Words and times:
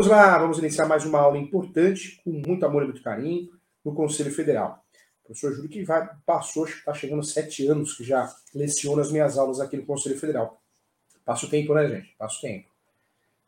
Vamos 0.00 0.16
lá, 0.16 0.38
vamos 0.38 0.58
iniciar 0.58 0.86
mais 0.86 1.04
uma 1.04 1.18
aula 1.18 1.36
importante, 1.36 2.22
com 2.24 2.30
muito 2.30 2.64
amor 2.64 2.84
e 2.84 2.86
muito 2.86 3.02
carinho, 3.02 3.50
no 3.84 3.94
Conselho 3.94 4.32
Federal. 4.32 4.82
O 5.22 5.26
professor 5.26 5.52
Júlio 5.52 5.68
que 5.68 5.84
vai, 5.84 6.08
passou, 6.24 6.66
está 6.66 6.94
chegando 6.94 7.22
sete 7.22 7.66
anos 7.66 7.92
que 7.92 8.02
já 8.02 8.34
leciona 8.54 9.02
as 9.02 9.12
minhas 9.12 9.36
aulas 9.36 9.60
aqui 9.60 9.76
no 9.76 9.84
Conselho 9.84 10.18
Federal. 10.18 10.58
Passa 11.22 11.44
o 11.44 11.50
tempo, 11.50 11.74
né, 11.74 11.86
gente? 11.86 12.16
Passa 12.16 12.38
o 12.38 12.40
tempo. 12.40 12.70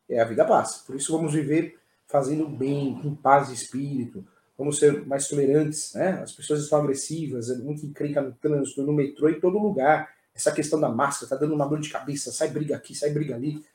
É, 0.07 0.21
a 0.21 0.25
vida 0.25 0.45
passa. 0.45 0.85
Por 0.85 0.95
isso 0.95 1.11
vamos 1.11 1.33
viver 1.33 1.75
fazendo 2.05 2.47
bem, 2.47 2.99
com 3.01 3.15
paz 3.15 3.47
de 3.47 3.55
espírito, 3.55 4.23
vamos 4.55 4.77
ser 4.77 5.07
mais 5.07 5.27
tolerantes, 5.27 5.95
né? 5.95 6.21
As 6.21 6.33
pessoas 6.33 6.61
estão 6.61 6.81
agressivas, 6.81 7.49
é 7.49 7.55
muito 7.55 7.83
encrenca 7.83 8.21
no 8.21 8.31
trânsito, 8.31 8.83
no 8.83 8.93
metrô, 8.93 9.27
em 9.27 9.39
todo 9.39 9.57
lugar. 9.57 10.07
Essa 10.35 10.51
questão 10.51 10.79
da 10.79 10.89
máscara 10.89 11.31
tá 11.31 11.35
dando 11.35 11.55
uma 11.55 11.65
dor 11.65 11.79
de 11.79 11.89
cabeça, 11.89 12.31
sai 12.31 12.49
briga 12.49 12.75
aqui, 12.75 12.93
sai 12.93 13.09
briga 13.09 13.33
ali. 13.33 13.65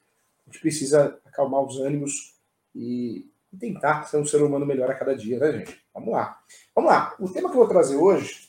A 0.47 0.51
gente 0.53 0.61
precisa 0.61 1.19
acalmar 1.27 1.65
os 1.65 1.81
ânimos 1.81 2.38
e 2.75 3.31
tentar 3.59 4.05
ser 4.05 4.19
um 4.19 4.27
ser 4.27 4.43
humano 4.43 4.67
melhor 4.67 4.91
a 4.91 4.95
cada 4.95 5.17
dia, 5.17 5.39
né, 5.39 5.53
gente? 5.53 5.81
Vamos 5.95 6.11
lá. 6.11 6.41
Vamos 6.75 6.91
lá. 6.91 7.15
O 7.19 7.29
tema 7.29 7.49
que 7.49 7.55
eu 7.55 7.61
vou 7.61 7.69
trazer 7.69 7.97
hoje 7.97 8.49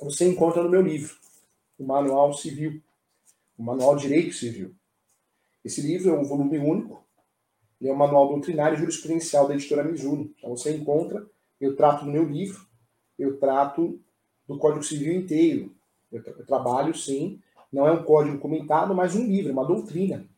você 0.00 0.28
encontra 0.28 0.62
no 0.62 0.68
meu 0.68 0.82
livro, 0.82 1.16
o 1.78 1.84
Manual 1.84 2.32
Civil, 2.34 2.82
o 3.56 3.62
Manual 3.62 3.96
Direito 3.96 4.34
Civil. 4.34 4.74
Esse 5.64 5.80
livro 5.80 6.10
é 6.10 6.18
um 6.18 6.24
volume 6.24 6.58
único, 6.58 7.02
ele 7.80 7.90
é 7.90 7.92
um 7.92 7.96
manual 7.96 8.28
doutrinário 8.28 8.76
e 8.76 8.80
jurisprudencial 8.80 9.48
da 9.48 9.54
editora 9.54 9.82
Mizuno. 9.82 10.30
Então 10.36 10.50
você 10.50 10.76
encontra, 10.76 11.24
eu 11.60 11.74
trato 11.74 12.04
no 12.04 12.12
meu 12.12 12.24
livro, 12.24 12.66
eu 13.18 13.38
trato 13.38 14.00
do 14.46 14.58
Código 14.58 14.82
Civil 14.82 15.14
inteiro. 15.14 15.74
Eu, 16.12 16.22
eu 16.22 16.46
trabalho, 16.46 16.94
sim, 16.94 17.40
não 17.72 17.88
é 17.88 17.92
um 17.92 18.04
código 18.04 18.38
comentado, 18.38 18.94
mas 18.94 19.14
um 19.14 19.26
livro, 19.26 19.52
uma 19.52 19.64
doutrina 19.64 20.28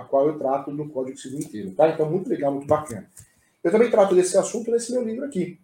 a 0.00 0.04
qual 0.04 0.26
eu 0.26 0.38
trato 0.38 0.74
do 0.74 0.88
Código 0.88 1.16
Civil 1.16 1.40
inteiro. 1.40 1.72
Tá? 1.72 1.88
Então, 1.88 2.10
muito 2.10 2.28
legal, 2.28 2.52
muito 2.52 2.66
bacana. 2.66 3.08
Eu 3.62 3.70
também 3.70 3.90
trato 3.90 4.14
desse 4.14 4.36
assunto 4.38 4.70
nesse 4.70 4.92
meu 4.92 5.04
livro 5.04 5.24
aqui, 5.24 5.60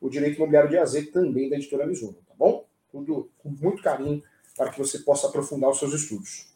O 0.00 0.08
Direito 0.08 0.36
Imobiliário 0.36 0.70
de 0.70 0.78
AZ, 0.78 1.08
também 1.10 1.48
da 1.48 1.56
editora 1.56 1.86
Mizuno, 1.86 2.18
tá 2.26 2.34
bom? 2.38 2.66
Tudo 2.92 3.30
com 3.38 3.50
muito 3.50 3.82
carinho 3.82 4.22
para 4.56 4.70
que 4.70 4.78
você 4.78 4.98
possa 4.98 5.26
aprofundar 5.26 5.70
os 5.70 5.78
seus 5.78 5.94
estudos. 5.94 6.52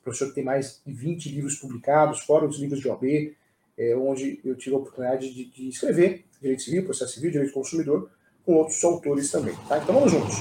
O 0.00 0.02
professor 0.02 0.32
tem 0.32 0.42
mais 0.42 0.80
de 0.84 0.92
20 0.92 1.30
livros 1.30 1.56
publicados, 1.56 2.20
fora 2.20 2.46
os 2.46 2.58
livros 2.58 2.80
de 2.80 2.88
OAB, 2.88 3.34
é, 3.78 3.96
onde 3.96 4.40
eu 4.44 4.56
tive 4.56 4.74
a 4.74 4.78
oportunidade 4.78 5.32
de, 5.32 5.44
de, 5.44 5.68
escrever 5.68 6.24
Direito 6.40 6.62
Civil, 6.62 6.84
Processo 6.84 7.14
Civil, 7.14 7.30
Direito 7.30 7.50
do 7.50 7.54
Consumidor, 7.54 8.10
com 8.44 8.54
outros 8.54 8.82
autores 8.82 9.30
também, 9.30 9.54
tá? 9.68 9.78
Então 9.78 9.94
vamos 9.94 10.10
juntos. 10.12 10.36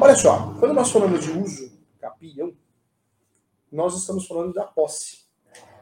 Olha 0.00 0.14
só, 0.14 0.54
quando 0.58 0.74
nós 0.74 0.90
falamos 0.90 1.24
de 1.24 1.30
uso 1.30 1.72
capião, 2.00 2.52
nós 3.70 3.96
estamos 3.96 4.26
falando 4.26 4.52
da 4.52 4.64
posse. 4.64 5.29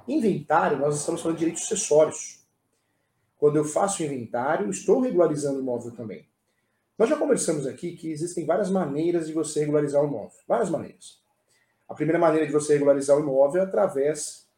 Inventário, 0.08 0.78
nós 0.78 0.96
estamos 0.96 1.20
falando 1.20 1.36
de 1.36 1.40
direitos 1.40 1.64
sucessórios. 1.64 2.42
Quando 3.36 3.56
eu 3.56 3.64
faço 3.64 4.02
inventário, 4.02 4.70
estou 4.70 5.00
regularizando 5.00 5.58
o 5.58 5.62
imóvel 5.62 5.92
também. 5.92 6.26
Nós 6.98 7.10
já 7.10 7.16
conversamos 7.16 7.66
aqui 7.66 7.94
que 7.94 8.10
existem 8.10 8.46
várias 8.46 8.70
maneiras 8.70 9.26
de 9.26 9.34
você 9.34 9.60
regularizar 9.60 10.02
o 10.02 10.06
imóvel. 10.06 10.32
Várias 10.48 10.70
maneiras. 10.70 11.20
A 11.86 11.94
primeira 11.94 12.18
maneira 12.18 12.46
de 12.46 12.52
você 12.52 12.72
regularizar 12.72 13.18
o 13.18 13.20
imóvel 13.20 13.60
é 13.60 13.64
através 13.64 14.48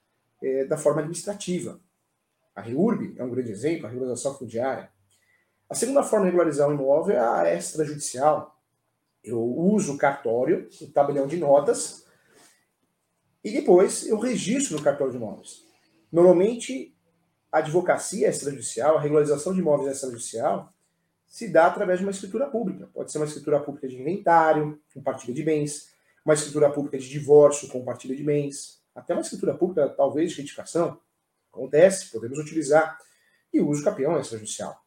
é, 0.41 0.65
da 0.65 0.78
forma 0.78 1.01
administrativa. 1.01 1.81
A 2.55 2.61
REURB 2.61 3.15
é 3.19 3.25
um 3.25 3.31
grande 3.31 3.51
exemplo, 3.51 3.87
a 3.87 3.91
regularização 3.91 4.34
fundiária. 4.34 4.89
A 5.69 5.75
segunda 5.75 6.03
forma 6.03 6.27
de 6.27 6.31
regularizar 6.31 6.69
o 6.69 6.73
imóvel 6.73 7.17
é 7.17 7.21
a 7.21 7.55
extrajudicial. 7.55 8.56
Eu 9.23 9.43
uso 9.43 9.95
o 9.95 9.98
cartório, 9.98 10.69
o 10.81 10.87
tabelião 10.93 11.27
de 11.27 11.37
notas, 11.37 12.06
e 13.42 13.50
depois 13.50 14.06
eu 14.06 14.19
registro 14.19 14.77
no 14.77 14.83
cartório 14.83 15.12
de 15.12 15.19
imóveis. 15.19 15.64
Normalmente, 16.12 16.94
a 17.50 17.59
advocacia 17.59 18.28
extrajudicial, 18.28 18.97
a 18.97 19.00
regularização 19.00 19.54
de 19.54 19.60
imóveis 19.60 19.92
extrajudicial, 19.92 20.72
se 21.26 21.48
dá 21.48 21.66
através 21.66 22.00
de 22.00 22.04
uma 22.04 22.10
escritura 22.10 22.48
pública. 22.48 22.88
Pode 22.92 23.10
ser 23.10 23.19
uma 23.19 23.26
escritura 23.26 23.60
pública 23.60 23.88
de 23.88 24.00
inventário, 24.00 24.81
com 24.92 25.03
partilha 25.03 25.32
de 25.32 25.42
bens, 25.42 25.94
uma 26.25 26.34
escritura 26.34 26.70
pública 26.70 26.98
de 26.98 27.09
divórcio, 27.09 27.69
com 27.69 27.84
partilha 27.84 28.16
de 28.16 28.25
bens, 28.25 28.82
até 28.94 29.15
uma 29.15 29.22
escritura 29.22 29.54
pública, 29.54 29.88
talvez, 29.88 30.32
de 30.32 30.38
retificação. 30.38 31.00
Acontece, 31.53 32.10
podemos 32.10 32.38
utilizar. 32.38 32.98
E 33.53 33.60
o 33.60 33.69
uso 33.69 33.82
campeão 33.82 34.19
extrajudicial. 34.19 34.81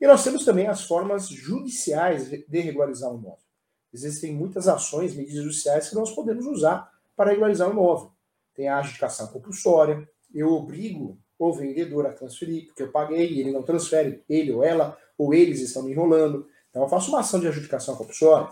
E 0.00 0.06
nós 0.06 0.22
temos 0.22 0.44
também 0.44 0.66
as 0.66 0.84
formas 0.84 1.28
judiciais 1.28 2.28
de 2.28 2.60
regularizar 2.60 3.10
o 3.10 3.16
imóvel. 3.16 3.44
Existem 3.92 4.34
muitas 4.34 4.68
ações, 4.68 5.14
medidas 5.14 5.42
judiciais 5.42 5.88
que 5.88 5.94
nós 5.94 6.10
podemos 6.14 6.46
usar 6.46 6.92
para 7.16 7.30
regularizar 7.30 7.68
o 7.68 7.72
imóvel. 7.72 8.12
Tem 8.54 8.68
a 8.68 8.78
adjudicação 8.78 9.26
compulsória, 9.28 10.08
eu 10.32 10.52
obrigo 10.52 11.18
o 11.38 11.52
vendedor 11.52 12.06
a 12.06 12.12
transferir, 12.12 12.66
porque 12.66 12.82
eu 12.82 12.90
paguei 12.90 13.32
e 13.32 13.40
ele 13.40 13.52
não 13.52 13.62
transfere, 13.62 14.22
ele 14.28 14.52
ou 14.52 14.64
ela, 14.64 14.96
ou 15.18 15.34
eles 15.34 15.60
estão 15.60 15.82
me 15.82 15.92
enrolando. 15.92 16.48
Então 16.70 16.82
eu 16.82 16.88
faço 16.88 17.10
uma 17.10 17.20
ação 17.20 17.40
de 17.40 17.46
adjudicação 17.46 17.96
compulsória. 17.96 18.48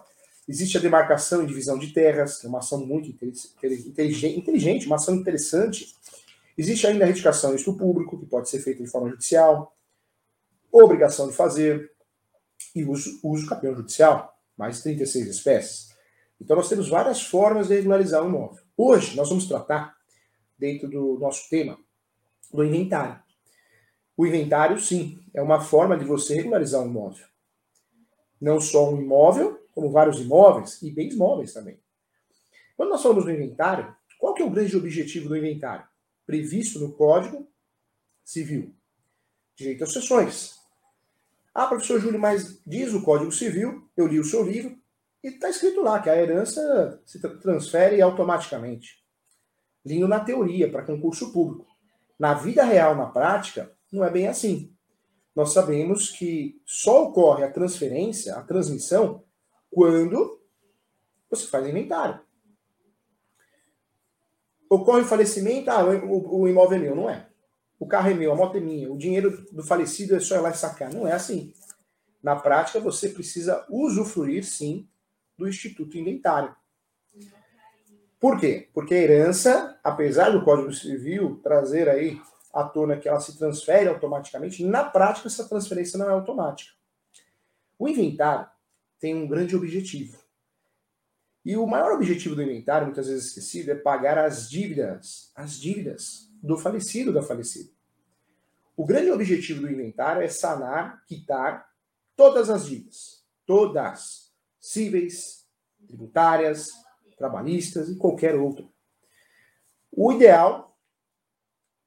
Existe 0.48 0.76
a 0.76 0.80
demarcação 0.80 1.42
e 1.42 1.46
divisão 1.46 1.78
de 1.78 1.92
terras, 1.92 2.38
que 2.38 2.46
é 2.46 2.48
uma 2.48 2.58
ação 2.58 2.84
muito 2.84 3.08
inteligente, 3.10 4.86
uma 4.86 4.96
ação 4.96 5.14
interessante. 5.14 5.94
Existe 6.58 6.86
ainda 6.86 7.04
a 7.04 7.06
retificação 7.06 7.54
do 7.54 7.76
público, 7.76 8.18
que 8.18 8.26
pode 8.26 8.48
ser 8.48 8.60
feita 8.60 8.82
de 8.82 8.90
forma 8.90 9.08
judicial. 9.08 9.74
Obrigação 10.70 11.28
de 11.28 11.34
fazer. 11.34 11.90
E 12.74 12.84
uso, 12.84 13.20
uso 13.22 13.46
campeão 13.48 13.74
judicial, 13.74 14.36
mais 14.56 14.82
36 14.82 15.26
espécies. 15.28 15.91
Então, 16.42 16.56
nós 16.56 16.68
temos 16.68 16.88
várias 16.88 17.22
formas 17.22 17.68
de 17.68 17.74
regularizar 17.74 18.20
o 18.20 18.28
imóvel. 18.28 18.64
Hoje, 18.76 19.14
nós 19.14 19.28
vamos 19.28 19.46
tratar, 19.46 19.96
dentro 20.58 20.88
do 20.88 21.16
nosso 21.20 21.48
tema, 21.48 21.78
do 22.52 22.64
inventário. 22.64 23.22
O 24.16 24.26
inventário, 24.26 24.78
sim, 24.80 25.24
é 25.32 25.40
uma 25.40 25.60
forma 25.60 25.96
de 25.96 26.04
você 26.04 26.34
regularizar 26.34 26.82
um 26.82 26.86
imóvel. 26.86 27.24
Não 28.40 28.60
só 28.60 28.90
um 28.92 29.00
imóvel, 29.00 29.56
como 29.72 29.92
vários 29.92 30.20
imóveis 30.20 30.82
e 30.82 30.90
bens 30.90 31.16
móveis 31.16 31.52
também. 31.52 31.78
Quando 32.76 32.90
nós 32.90 33.02
falamos 33.02 33.24
do 33.24 33.30
inventário, 33.30 33.94
qual 34.18 34.34
que 34.34 34.42
é 34.42 34.44
o 34.44 34.50
grande 34.50 34.76
objetivo 34.76 35.28
do 35.28 35.36
inventário? 35.36 35.86
Previsto 36.26 36.80
no 36.80 36.92
Código 36.92 37.46
Civil. 38.24 38.74
Direito 39.54 39.84
às 39.84 39.92
sessões. 39.92 40.56
Ah, 41.54 41.68
professor 41.68 42.00
Júlio, 42.00 42.18
mas 42.18 42.60
diz 42.66 42.92
o 42.94 43.02
Código 43.02 43.30
Civil, 43.30 43.88
eu 43.96 44.08
li 44.08 44.18
o 44.18 44.24
seu 44.24 44.42
livro, 44.42 44.81
e 45.22 45.28
está 45.28 45.48
escrito 45.48 45.80
lá 45.80 46.00
que 46.00 46.10
a 46.10 46.16
herança 46.16 47.00
se 47.06 47.20
transfere 47.20 48.02
automaticamente. 48.02 49.02
Lindo 49.84 50.08
na 50.08 50.20
teoria, 50.20 50.70
para 50.70 50.84
concurso 50.84 51.32
público. 51.32 51.66
Na 52.18 52.34
vida 52.34 52.64
real, 52.64 52.96
na 52.96 53.06
prática, 53.06 53.72
não 53.92 54.04
é 54.04 54.10
bem 54.10 54.26
assim. 54.28 54.74
Nós 55.34 55.52
sabemos 55.52 56.10
que 56.10 56.60
só 56.66 57.04
ocorre 57.04 57.44
a 57.44 57.50
transferência, 57.50 58.34
a 58.34 58.42
transmissão, 58.42 59.24
quando 59.70 60.40
você 61.30 61.46
faz 61.46 61.66
inventário. 61.66 62.20
Ocorre 64.68 65.02
o 65.02 65.06
falecimento, 65.06 65.70
ah, 65.70 65.84
o, 65.84 66.48
imóvel 66.48 66.78
é 66.78 66.80
meu. 66.80 66.96
Não 66.96 67.08
é. 67.08 67.28
O 67.78 67.86
carro 67.86 68.10
é 68.10 68.14
meu, 68.14 68.32
a 68.32 68.36
moto 68.36 68.56
é 68.56 68.60
minha, 68.60 68.92
o 68.92 68.96
dinheiro 68.96 69.44
do 69.52 69.62
falecido 69.62 70.14
é 70.14 70.20
só 70.20 70.36
ir 70.36 70.40
lá 70.40 70.50
e 70.50 70.56
sacar. 70.56 70.92
Não 70.92 71.06
é 71.06 71.12
assim. 71.12 71.52
Na 72.22 72.36
prática, 72.36 72.78
você 72.78 73.08
precisa 73.08 73.66
usufruir, 73.68 74.44
sim, 74.44 74.88
do 75.36 75.48
Instituto 75.48 75.96
Inventário. 75.96 76.54
Por 78.20 78.38
quê? 78.38 78.68
Porque 78.72 78.94
a 78.94 78.98
herança, 78.98 79.78
apesar 79.82 80.30
do 80.30 80.44
Código 80.44 80.72
Civil 80.72 81.40
trazer 81.42 81.88
aí 81.88 82.20
à 82.52 82.62
tona 82.62 82.96
que 82.96 83.08
ela 83.08 83.18
se 83.18 83.36
transfere 83.36 83.88
automaticamente, 83.88 84.64
na 84.64 84.84
prática 84.84 85.26
essa 85.26 85.48
transferência 85.48 85.98
não 85.98 86.08
é 86.08 86.12
automática. 86.12 86.72
O 87.76 87.88
inventário 87.88 88.48
tem 89.00 89.14
um 89.14 89.26
grande 89.26 89.56
objetivo. 89.56 90.16
E 91.44 91.56
o 91.56 91.66
maior 91.66 91.92
objetivo 91.92 92.36
do 92.36 92.42
inventário, 92.42 92.86
muitas 92.86 93.08
vezes 93.08 93.26
esquecido, 93.26 93.72
é 93.72 93.74
pagar 93.74 94.16
as 94.16 94.48
dívidas, 94.48 95.32
as 95.34 95.58
dívidas 95.58 96.30
do 96.40 96.56
falecido 96.56 97.12
da 97.12 97.22
falecida. 97.22 97.70
O 98.76 98.86
grande 98.86 99.10
objetivo 99.10 99.62
do 99.62 99.70
inventário 99.70 100.22
é 100.22 100.28
sanar, 100.28 101.04
quitar 101.06 101.68
todas 102.14 102.48
as 102.48 102.66
dívidas, 102.66 103.24
todas 103.44 104.31
cíveis, 104.62 105.44
tributárias, 105.88 106.70
trabalhistas 107.18 107.88
e 107.88 107.96
qualquer 107.96 108.36
outro. 108.36 108.72
O 109.90 110.12
ideal 110.12 110.78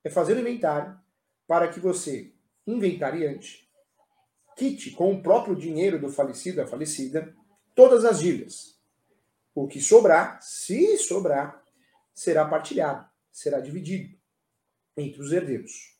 é 0.04 0.10
fazer 0.10 0.36
o 0.36 0.40
inventário 0.40 1.00
para 1.48 1.70
que 1.70 1.80
você, 1.80 2.34
inventariante, 2.68 3.68
quite 4.58 4.92
com 4.92 5.14
o 5.14 5.24
próprio 5.24 5.56
dinheiro 5.56 6.00
do 6.00 6.12
falecido, 6.12 6.58
da 6.58 6.68
falecida, 6.68 7.34
todas 7.74 8.04
as 8.04 8.20
dívidas. 8.20 8.78
O 9.54 9.68
que 9.68 9.82
sobrar, 9.82 10.42
se 10.42 10.98
sobrar, 10.98 11.64
será 12.14 12.46
partilhado, 12.46 13.10
será 13.32 13.60
dividido 13.62 14.16
entre 14.98 15.22
os 15.22 15.32
herdeiros. 15.32 15.96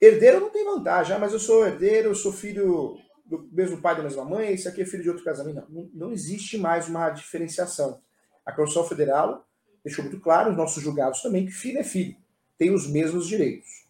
Herdeiro 0.00 0.40
não 0.40 0.50
tem 0.50 0.64
vantagem, 0.64 1.14
ah, 1.14 1.18
mas 1.18 1.32
eu 1.32 1.38
sou 1.38 1.64
herdeiro, 1.64 2.08
eu 2.08 2.14
sou 2.14 2.32
filho 2.32 2.98
do 3.30 3.48
mesmo 3.52 3.80
pai 3.80 3.96
da 3.96 4.02
mesma 4.02 4.24
mãe, 4.24 4.52
esse 4.52 4.66
aqui 4.66 4.82
é 4.82 4.84
filho 4.84 5.04
de 5.04 5.08
outro 5.08 5.24
casamento. 5.24 5.64
Não, 5.70 5.88
não 5.94 6.12
existe 6.12 6.58
mais 6.58 6.88
uma 6.88 7.08
diferenciação. 7.10 8.02
A 8.44 8.50
Constituição 8.50 8.88
Federal 8.88 9.46
deixou 9.84 10.04
muito 10.04 10.20
claro, 10.20 10.50
os 10.50 10.56
nossos 10.56 10.82
julgados 10.82 11.22
também, 11.22 11.46
que 11.46 11.52
filho 11.52 11.78
é 11.78 11.84
filho, 11.84 12.16
tem 12.58 12.74
os 12.74 12.88
mesmos 12.88 13.28
direitos. 13.28 13.86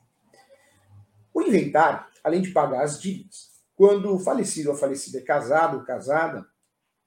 O 1.33 1.41
inventário, 1.41 2.05
além 2.23 2.43
de 2.43 2.51
pagar 2.51 2.85
as 2.85 3.01
dívidas, 3.01 3.51
quando 3.75 4.15
o 4.15 4.19
falecido 4.19 4.69
ou 4.69 4.75
a 4.75 4.79
falecida 4.79 5.19
é 5.19 5.23
casado 5.23 5.79
ou 5.79 5.85
casada, 5.85 6.47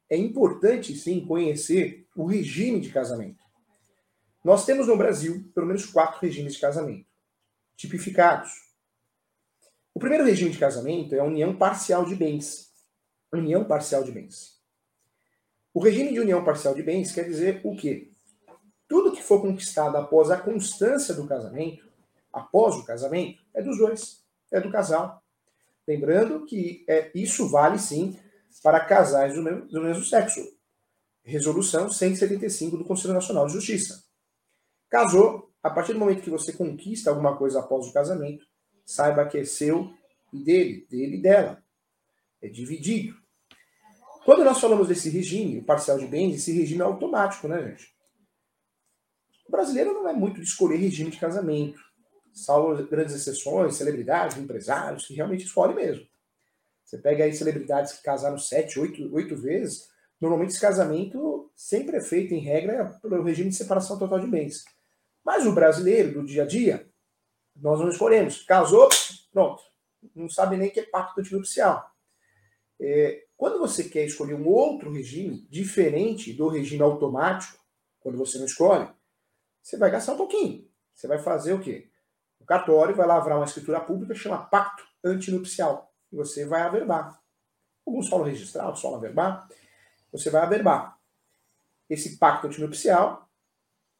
é 0.09 0.17
importante 0.17 0.95
sim 0.95 1.23
conhecer 1.25 2.07
o 2.15 2.25
regime 2.25 2.79
de 2.79 2.89
casamento. 2.89 3.43
Nós 4.43 4.65
temos 4.65 4.87
no 4.87 4.97
Brasil 4.97 5.49
pelo 5.53 5.67
menos 5.67 5.85
quatro 5.85 6.19
regimes 6.19 6.55
de 6.55 6.59
casamento 6.59 7.05
tipificados. 7.75 8.51
O 9.93 9.99
primeiro 9.99 10.25
regime 10.25 10.49
de 10.49 10.57
casamento 10.57 11.13
é 11.13 11.19
a 11.19 11.23
união 11.23 11.55
parcial 11.55 12.03
de 12.05 12.15
bens. 12.15 12.71
União 13.31 13.63
parcial 13.63 14.03
de 14.03 14.11
bens. 14.11 14.59
O 15.73 15.79
regime 15.79 16.13
de 16.13 16.19
união 16.19 16.43
parcial 16.43 16.73
de 16.73 16.81
bens 16.81 17.11
quer 17.11 17.23
dizer 17.23 17.61
o 17.63 17.75
quê? 17.75 18.11
Tudo 18.87 19.11
que 19.11 19.21
for 19.21 19.41
conquistado 19.41 19.95
após 19.95 20.31
a 20.31 20.37
constância 20.37 21.13
do 21.13 21.27
casamento, 21.27 21.87
após 22.31 22.75
o 22.75 22.85
casamento, 22.85 23.41
é 23.53 23.61
dos 23.61 23.77
dois, 23.77 24.23
é 24.51 24.59
do 24.59 24.71
casal. 24.71 25.23
Lembrando 25.87 26.45
que 26.45 26.83
é, 26.87 27.11
isso 27.13 27.49
vale 27.49 27.77
sim 27.77 28.17
para 28.61 28.85
casais 28.85 29.35
do 29.35 29.43
mesmo, 29.43 29.67
do 29.67 29.81
mesmo 29.81 30.03
sexo. 30.03 30.41
Resolução 31.23 31.89
175 31.89 32.77
do 32.77 32.85
Conselho 32.85 33.13
Nacional 33.13 33.47
de 33.47 33.53
Justiça. 33.53 34.03
Casou, 34.89 35.51
a 35.61 35.69
partir 35.69 35.93
do 35.93 35.99
momento 35.99 36.21
que 36.21 36.29
você 36.29 36.51
conquista 36.51 37.09
alguma 37.09 37.37
coisa 37.37 37.59
após 37.59 37.87
o 37.87 37.93
casamento, 37.93 38.45
saiba 38.85 39.25
que 39.25 39.37
é 39.37 39.45
seu 39.45 39.93
e 40.31 40.43
dele, 40.43 40.87
dele 40.89 41.17
e 41.17 41.21
dela. 41.21 41.63
É 42.41 42.47
dividido. 42.47 43.15
Quando 44.25 44.43
nós 44.43 44.59
falamos 44.59 44.87
desse 44.87 45.09
regime, 45.09 45.59
o 45.59 45.65
parcial 45.65 45.97
de 45.97 46.07
bens, 46.07 46.35
esse 46.35 46.51
regime 46.51 46.81
é 46.81 46.85
automático, 46.85 47.47
né, 47.47 47.61
gente? 47.61 47.93
O 49.47 49.51
brasileiro 49.51 49.93
não 49.93 50.07
é 50.07 50.13
muito 50.13 50.41
de 50.41 50.47
escolher 50.47 50.77
regime 50.77 51.11
de 51.11 51.19
casamento, 51.19 51.79
salvo 52.31 52.81
grandes 52.87 53.13
exceções, 53.13 53.75
celebridades, 53.75 54.37
empresários, 54.37 55.05
que 55.05 55.13
realmente 55.13 55.45
escolhem 55.45 55.75
mesmo. 55.75 56.05
Você 56.83 56.97
pega 56.97 57.25
aí 57.25 57.33
celebridades 57.33 57.93
que 57.93 58.03
casaram 58.03 58.37
sete, 58.37 58.79
oito, 58.79 59.13
oito 59.13 59.35
vezes, 59.35 59.89
normalmente 60.19 60.51
esse 60.51 60.61
casamento 60.61 61.51
sempre 61.55 61.97
é 61.97 62.01
feito, 62.01 62.33
em 62.33 62.39
regra, 62.39 62.97
pelo 63.01 63.23
regime 63.23 63.49
de 63.49 63.55
separação 63.55 63.99
total 63.99 64.19
de 64.19 64.27
bens. 64.27 64.63
Mas 65.23 65.45
o 65.45 65.53
brasileiro, 65.53 66.13
do 66.13 66.25
dia 66.25 66.43
a 66.43 66.45
dia, 66.45 66.89
nós 67.63 67.79
não 67.79 67.87
escolhemos. 67.87 68.43
Casou, 68.43 68.89
pronto. 69.31 69.63
Não 70.13 70.27
sabe 70.27 70.57
nem 70.57 70.69
que 70.69 70.81
é 70.81 70.85
pacto 70.85 71.21
antinupcial. 71.21 71.89
É, 72.79 73.23
quando 73.37 73.57
você 73.57 73.85
quer 73.85 74.03
escolher 74.03 74.33
um 74.33 74.45
outro 74.45 74.91
regime, 74.91 75.47
diferente 75.49 76.33
do 76.33 76.49
regime 76.49 76.83
automático, 76.83 77.57
quando 78.01 78.17
você 78.17 78.37
não 78.37 78.45
escolhe, 78.45 78.89
você 79.61 79.77
vai 79.77 79.89
gastar 79.89 80.11
um 80.11 80.17
pouquinho. 80.17 80.69
Você 80.93 81.07
vai 81.07 81.17
fazer 81.19 81.53
o 81.53 81.61
quê? 81.61 81.89
O 82.37 82.43
cartório 82.43 82.93
vai 82.93 83.07
lavrar 83.07 83.37
uma 83.37 83.45
escritura 83.45 83.79
pública 83.79 84.13
chama 84.13 84.43
pacto 84.43 84.83
antinupcial. 85.01 85.89
E 86.11 86.17
você 86.17 86.45
vai 86.45 86.63
averbar. 86.63 87.17
Alguns 87.87 88.09
falam 88.09 88.25
registrar, 88.25 88.65
outros 88.65 88.83
averbar. 88.83 89.47
Você 90.11 90.29
vai 90.29 90.41
averbar. 90.41 90.99
Esse 91.89 92.17
pacto 92.17 92.47
antinupcial 92.47 93.29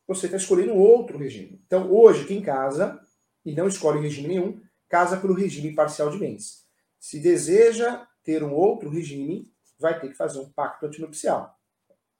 você 0.05 0.25
está 0.25 0.35
escolhendo 0.35 0.75
outro 0.75 1.17
regime. 1.17 1.61
Então, 1.65 1.89
hoje, 1.89 2.25
quem 2.25 2.41
casa 2.41 3.01
e 3.45 3.53
não 3.53 3.67
escolhe 3.67 4.01
regime 4.01 4.27
nenhum, 4.27 4.61
casa 4.89 5.17
pelo 5.17 5.33
regime 5.33 5.73
parcial 5.73 6.09
de 6.09 6.17
bens. 6.17 6.65
Se 6.99 7.19
deseja 7.19 8.07
ter 8.23 8.43
um 8.43 8.53
outro 8.53 8.89
regime, 8.89 9.51
vai 9.79 9.99
ter 9.99 10.09
que 10.09 10.15
fazer 10.15 10.39
um 10.39 10.49
pacto 10.49 10.85
antinupcial. 10.85 11.57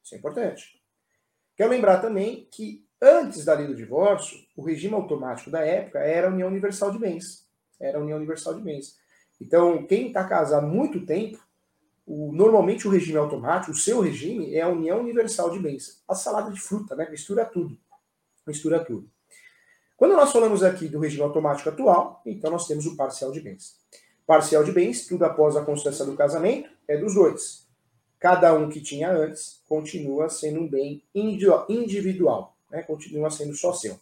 Isso 0.04 0.16
é 0.16 0.18
importante. 0.18 0.82
Quero 1.56 1.70
lembrar 1.70 2.00
também 2.00 2.48
que 2.52 2.86
antes 3.02 3.46
da 3.46 3.54
lei 3.54 3.68
do 3.68 3.76
divórcio, 3.76 4.38
o 4.56 4.64
regime 4.64 4.96
automático 4.96 5.52
da 5.52 5.62
época 5.62 6.00
era 6.00 6.28
a 6.28 6.32
união 6.32 6.50
universal 6.50 6.92
de 6.92 7.00
bens. 7.00 7.48
Era 7.80 7.98
a 7.98 8.02
união 8.02 8.18
universal 8.18 8.56
de 8.56 8.62
bens. 8.62 8.98
Então, 9.40 9.86
quem 9.86 10.08
está 10.08 10.24
casado 10.24 10.66
há 10.66 10.68
muito 10.68 11.06
tempo 11.06 11.40
o, 12.06 12.32
normalmente 12.34 12.88
o 12.88 12.92
regime 12.92 13.18
automático, 13.18 13.72
o 13.72 13.76
seu 13.76 14.02
regime, 14.02 14.54
é 14.54 14.62
a 14.62 14.68
união 14.68 15.00
universal 15.00 15.50
de 15.50 15.60
bens. 15.60 16.04
A 16.08 16.16
salada 16.16 16.52
de 16.52 16.60
fruta, 16.60 16.96
né? 16.96 17.10
Mistura 17.10 17.46
tudo. 17.46 17.78
Mistura 18.46 18.84
tudo. 18.84 19.10
Quando 19.96 20.16
nós 20.16 20.32
falamos 20.32 20.64
aqui 20.64 20.88
do 20.88 21.00
regime 21.00 21.24
automático 21.24 21.70
atual, 21.70 22.22
então 22.26 22.52
nós 22.52 22.68
temos 22.68 22.86
o 22.86 22.98
parcial 22.98 23.32
de 23.32 23.40
bens. 23.40 23.78
Parcial 24.26 24.64
de 24.64 24.72
bens, 24.72 25.06
tudo 25.06 25.26
após 25.26 25.56
a 25.56 25.64
constância 25.64 26.06
do 26.06 26.16
casamento, 26.16 26.70
é 26.88 26.98
dos 26.98 27.14
dois. 27.16 27.68
Cada 28.20 28.54
um 28.54 28.70
que 28.70 28.82
tinha 28.82 29.12
antes 29.12 29.62
continua 29.68 30.30
sendo 30.30 30.62
um 30.62 30.70
bem 30.70 31.04
individual, 31.14 32.58
né? 32.72 32.82
continua 32.84 33.30
sendo 33.30 33.54
só 33.54 33.74
seu. 33.74 34.00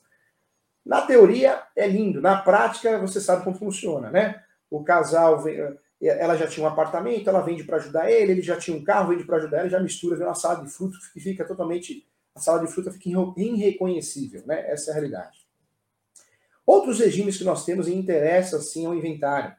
Na 0.86 1.02
teoria 1.02 1.62
é 1.76 1.88
lindo, 1.88 2.22
na 2.22 2.38
prática 2.42 2.98
você 3.00 3.20
sabe 3.20 3.44
como 3.44 3.58
funciona, 3.58 4.10
né? 4.10 4.42
O 4.70 4.84
casal 4.84 5.44
ela 6.02 6.36
já 6.36 6.48
tinha 6.48 6.66
um 6.66 6.70
apartamento, 6.70 7.30
ela 7.30 7.42
vende 7.42 7.64
para 7.64 7.78
ajudar 7.78 8.12
ele, 8.12 8.32
ele 8.32 8.42
já 8.42 8.58
tinha 8.58 8.76
um 8.76 8.84
carro, 8.84 9.10
vende 9.10 9.24
para 9.24 9.38
ajudar 9.38 9.60
ela, 9.60 9.70
já 9.70 9.80
mistura, 9.80 10.16
vem 10.16 10.26
uma 10.26 10.34
sala 10.34 10.64
de 10.64 10.72
fruta 10.72 10.98
que 11.14 11.20
fica 11.20 11.46
totalmente. 11.46 12.08
A 12.34 12.40
sala 12.40 12.66
de 12.66 12.72
fruta 12.72 12.92
fica 12.92 13.10
irreconhecível, 13.38 14.42
né? 14.46 14.72
Essa 14.72 14.90
é 14.90 14.92
a 14.92 14.94
realidade. 14.96 15.41
Outros 16.72 17.00
regimes 17.00 17.38
que 17.38 17.44
nós 17.44 17.66
temos 17.66 17.88
e 17.88 17.94
interessa 17.94 18.62
sim 18.62 18.86
ao 18.86 18.96
inventário. 18.96 19.56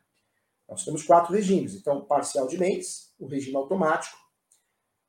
Nós 0.69 0.85
temos 0.85 1.03
quatro 1.03 1.35
regimes. 1.35 1.75
Então, 1.75 2.01
parcial 2.05 2.47
de 2.47 2.57
bens, 2.57 3.13
o 3.19 3.27
regime 3.27 3.57
automático. 3.57 4.17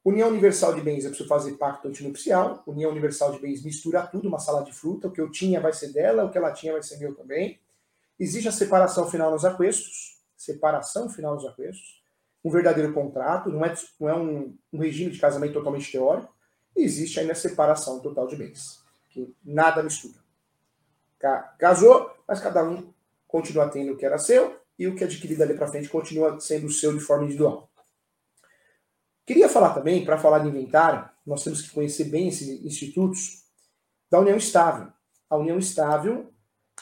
União 0.04 0.28
universal 0.28 0.74
de 0.74 0.82
bens, 0.82 1.06
eu 1.06 1.12
preciso 1.12 1.30
fazer 1.30 1.54
pacto 1.54 1.88
antinupcial. 1.88 2.62
União 2.68 2.92
universal 2.92 3.32
de 3.32 3.40
bens 3.40 3.64
mistura 3.64 4.06
tudo, 4.08 4.28
uma 4.28 4.40
sala 4.40 4.64
de 4.64 4.74
fruta. 4.74 5.08
O 5.08 5.12
que 5.12 5.22
eu 5.22 5.32
tinha 5.32 5.62
vai 5.62 5.72
ser 5.72 5.94
dela, 5.94 6.26
o 6.26 6.30
que 6.30 6.38
ela 6.38 6.52
tinha 6.52 6.74
vai 6.74 6.84
ser 6.84 6.98
meu 6.98 7.16
também. 7.16 7.60
Existe 8.20 8.50
a 8.50 8.52
separação 8.52 9.10
final 9.10 9.32
nos 9.32 9.46
aquestos 9.46 10.14
separação 10.44 11.10
final 11.10 11.36
dos 11.36 11.46
aquestos, 11.46 12.02
um 12.44 12.52
verdadeiro 12.52 12.94
contrato, 12.94 13.50
não 13.50 13.64
é, 13.64 13.74
não 14.00 14.10
é 14.10 14.16
um, 14.16 14.58
um 14.72 14.80
regime 14.80 15.12
de 15.12 15.20
casamento 15.20 15.54
totalmente 15.54 15.92
teórico, 15.92 16.36
e 16.76 16.84
existe 16.84 17.20
ainda 17.20 17.32
a 17.32 17.36
separação 17.36 18.00
total 18.02 18.28
de 18.28 18.36
bens, 18.36 18.84
que 19.10 19.34
nada 19.44 19.82
mistura. 19.82 20.23
Casou, 21.58 22.12
mas 22.28 22.40
cada 22.40 22.64
um 22.64 22.94
continua 23.28 23.70
tendo 23.70 23.94
o 23.94 23.98
que 23.98 24.06
era 24.06 24.18
seu, 24.18 24.60
e 24.78 24.88
o 24.88 24.96
que 24.96 25.04
adquirido 25.04 25.42
ali 25.42 25.54
para 25.54 25.68
frente 25.68 25.90
continua 25.90 26.40
sendo 26.40 26.70
seu 26.70 26.94
de 26.94 27.00
forma 27.00 27.24
individual. 27.24 27.70
Queria 29.26 29.48
falar 29.48 29.74
também, 29.74 30.04
para 30.04 30.18
falar 30.18 30.40
de 30.40 30.50
inventário, 30.50 31.10
nós 31.26 31.44
temos 31.44 31.62
que 31.62 31.72
conhecer 31.72 32.06
bem 32.06 32.28
esses 32.28 32.64
institutos 32.66 33.44
da 34.12 34.20
união 34.20 34.36
estável. 34.36 34.92
A 35.30 35.38
união 35.38 35.58
estável, 35.58 36.32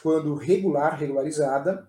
quando 0.02 0.34
regular, 0.34 0.98
regularizada, 0.98 1.88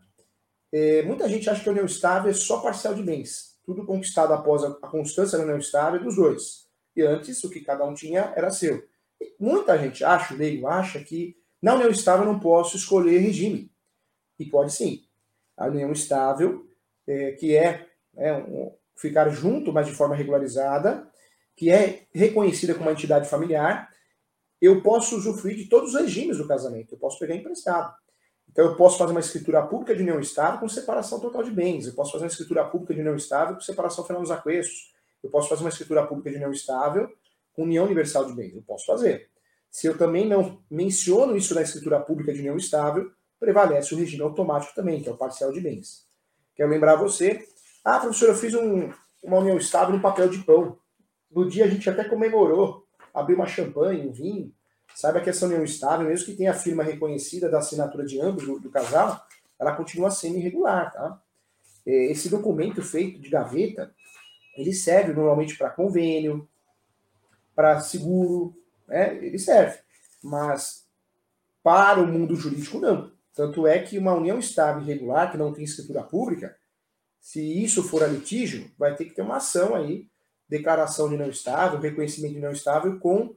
é, 0.71 1.03
muita 1.03 1.29
gente 1.29 1.49
acha 1.49 1.63
que 1.63 1.69
a 1.69 1.73
união 1.73 1.87
estável 1.87 2.31
é 2.31 2.35
só 2.35 2.61
parcial 2.61 2.95
de 2.95 3.03
bens. 3.03 3.59
Tudo 3.65 3.87
conquistado 3.87 4.35
após 4.35 4.63
a, 4.63 4.69
a 4.83 4.89
constância 4.89 5.39
da 5.39 5.45
união 5.45 5.59
estável 5.59 6.01
é 6.01 6.03
dos 6.03 6.17
dois. 6.17 6.69
E 6.95 7.03
antes, 7.03 7.43
o 7.45 7.51
que 7.51 7.61
cada 7.61 7.85
um 7.85 7.95
tinha 7.95 8.33
era 8.37 8.51
seu. 8.51 8.87
E 9.19 9.35
muita 9.41 9.79
gente 9.79 10.05
acha, 10.05 10.35
o 10.35 10.37
leigo 10.37 10.67
acha, 10.67 11.03
que 11.03 11.37
na 11.63 11.75
união 11.75 11.91
estável 11.91 12.27
não 12.27 12.41
posso 12.41 12.77
escolher 12.77 13.19
regime. 13.19 13.71
E 14.39 14.47
pode 14.47 14.73
sim. 14.73 15.05
A 15.57 15.67
união 15.67 15.93
estável, 15.93 16.67
é, 17.07 17.33
que 17.33 17.57
é 17.57 17.87
né, 18.13 18.35
um, 18.35 18.75
ficar 18.97 19.29
junto, 19.31 19.73
mas 19.73 19.87
de 19.87 19.93
forma 19.93 20.17
regularizada, 20.17 21.09
que 21.57 21.71
é 21.71 22.07
reconhecida 22.13 22.75
como 22.75 22.87
uma 22.87 22.93
entidade 22.93 23.29
familiar, 23.29 23.89
eu 24.61 24.83
posso 24.83 25.17
usufruir 25.17 25.57
de 25.57 25.67
todos 25.67 25.95
os 25.95 26.01
regimes 26.01 26.39
do 26.39 26.47
casamento. 26.47 26.95
Eu 26.95 26.99
posso 26.99 27.19
pegar 27.19 27.35
emprestado. 27.35 27.95
Então, 28.49 28.67
eu 28.67 28.77
posso 28.77 28.99
fazer 28.99 29.13
uma 29.13 29.21
escritura 29.21 29.63
pública 29.67 29.95
de 29.95 30.03
união 30.03 30.21
estável 30.21 30.61
com 30.61 30.69
separação 30.69 31.19
total 31.19 31.43
de 31.43 31.51
bens. 31.51 31.87
Eu 31.87 31.95
posso 31.95 32.13
fazer 32.13 32.25
uma 32.25 32.31
escritura 32.31 32.65
pública 32.65 32.95
de 32.95 33.01
união 33.01 33.17
estável 33.17 33.55
com 33.55 33.61
separação 33.61 34.05
final 34.05 34.21
dos 34.21 34.31
aquestos. 34.31 34.93
Eu 35.23 35.31
posso 35.31 35.49
fazer 35.49 35.63
uma 35.63 35.71
escritura 35.71 36.07
pública 36.07 36.31
de 36.31 36.37
união 36.37 36.53
estável 36.53 37.09
com 37.55 37.63
união 37.63 37.85
universal 37.85 38.27
de 38.27 38.35
bens. 38.35 38.55
Eu 38.55 38.63
posso 38.63 38.87
fazer. 38.87 39.32
Se 39.73 39.89
eu 39.89 39.99
também 39.99 40.29
não 40.29 40.63
menciono 40.71 41.37
isso 41.37 41.53
na 41.53 41.63
escritura 41.63 41.99
pública 41.99 42.33
de 42.33 42.39
união 42.39 42.57
estável, 42.57 43.11
prevalece 43.41 43.93
o 43.93 43.99
regime 43.99 44.23
automático 44.23 44.73
também, 44.73 45.03
que 45.03 45.09
é 45.09 45.13
o 45.13 45.17
parcial 45.17 45.51
de 45.51 45.61
bens. 45.61 46.07
Quero 46.55 46.71
lembrar 46.71 46.95
você, 46.95 47.45
ah, 47.85 47.99
professor, 47.99 48.29
eu 48.29 48.37
fiz 48.37 48.55
um, 48.55 48.93
uma 49.21 49.39
união 49.39 49.57
estável 49.57 49.97
no 49.97 50.01
papel 50.01 50.29
de 50.29 50.39
pão. 50.45 50.79
No 51.29 51.49
dia 51.49 51.65
a 51.65 51.69
gente 51.69 51.91
até 51.91 52.05
comemorou, 52.05 52.87
abriu 53.13 53.35
uma 53.35 53.47
champanhe, 53.47 54.07
um 54.07 54.13
vinho, 54.13 54.55
Saiba 54.95 55.21
que 55.21 55.31
essa 55.31 55.47
união 55.47 55.65
estável, 55.65 56.07
mesmo 56.07 56.27
que 56.27 56.35
tenha 56.35 56.51
a 56.51 56.55
firma 56.55 56.83
reconhecida 56.83 57.49
da 57.49 57.59
assinatura 57.59 58.05
de 58.05 58.21
ambos, 58.21 58.45
do, 58.45 58.59
do 58.59 58.71
casal, 58.71 59.27
ela 59.59 59.75
continua 59.75 60.11
sendo 60.11 60.37
irregular, 60.37 60.93
tá? 60.93 61.21
É, 61.87 62.11
esse 62.11 62.29
documento 62.29 62.83
feito 62.83 63.19
de 63.19 63.29
gaveta, 63.29 63.93
ele 64.57 64.73
serve 64.73 65.13
normalmente 65.13 65.57
para 65.57 65.71
convênio, 65.71 66.49
para 67.55 67.81
seguro, 67.81 68.55
né? 68.87 69.17
Ele 69.17 69.39
serve. 69.39 69.79
Mas 70.23 70.87
para 71.63 72.01
o 72.01 72.07
mundo 72.07 72.37
jurídico, 72.37 72.79
não. 72.79 73.13
Tanto 73.35 73.67
é 73.67 73.79
que 73.79 73.99
uma 73.99 74.15
união 74.15 74.39
estável 74.39 74.83
e 74.83 74.87
regular, 74.87 75.31
que 75.31 75.39
não 75.39 75.53
tem 75.53 75.65
escritura 75.65 76.03
pública, 76.03 76.57
se 77.21 77.41
isso 77.41 77.83
for 77.83 78.03
a 78.03 78.07
litígio, 78.07 78.71
vai 78.77 78.95
ter 78.95 79.05
que 79.05 79.15
ter 79.15 79.23
uma 79.23 79.37
ação 79.37 79.75
aí, 79.75 80.09
declaração 80.49 81.09
de 81.09 81.17
não 81.17 81.29
estável, 81.29 81.79
reconhecimento 81.79 82.35
de 82.35 82.41
não 82.41 82.51
estável 82.51 82.99
com 82.99 83.35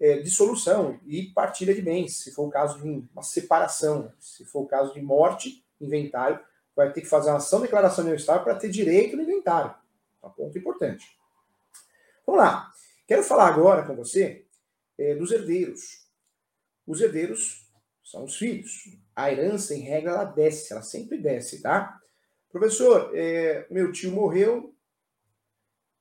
é, 0.00 0.18
dissolução 0.18 0.98
e 1.04 1.24
partilha 1.32 1.74
de 1.74 1.82
bens, 1.82 2.16
se 2.16 2.32
for 2.32 2.46
o 2.46 2.50
caso 2.50 2.80
de 2.80 2.88
uma 2.88 3.22
separação, 3.22 4.12
se 4.18 4.44
for 4.44 4.62
o 4.62 4.66
caso 4.66 4.94
de 4.94 5.02
morte, 5.02 5.64
inventário, 5.80 6.40
vai 6.74 6.92
ter 6.92 7.00
que 7.00 7.08
fazer 7.08 7.30
uma 7.30 7.36
ação 7.36 7.60
de 7.60 7.66
declaração 7.66 8.04
de 8.04 8.14
estado 8.14 8.42
para 8.42 8.54
ter 8.54 8.70
direito 8.70 9.16
no 9.16 9.22
inventário. 9.22 9.74
É 10.22 10.26
um 10.26 10.30
ponto 10.30 10.56
importante. 10.56 11.06
Vamos 12.26 12.40
lá. 12.42 12.72
Quero 13.06 13.22
falar 13.22 13.48
agora 13.48 13.84
com 13.84 13.94
você 13.94 14.43
é, 14.98 15.14
dos 15.14 15.30
herdeiros. 15.30 16.04
Os 16.86 17.00
herdeiros 17.00 17.68
são 18.02 18.24
os 18.24 18.36
filhos. 18.36 18.96
A 19.16 19.32
herança, 19.32 19.74
em 19.74 19.80
regra, 19.80 20.12
ela 20.12 20.24
desce, 20.24 20.72
ela 20.72 20.82
sempre 20.82 21.18
desce, 21.18 21.62
tá? 21.62 22.00
Professor, 22.50 23.10
é, 23.14 23.66
meu 23.70 23.90
tio 23.90 24.12
morreu 24.12 24.74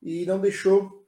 e 0.02 0.26
não 0.26 0.40
deixou. 0.40 1.08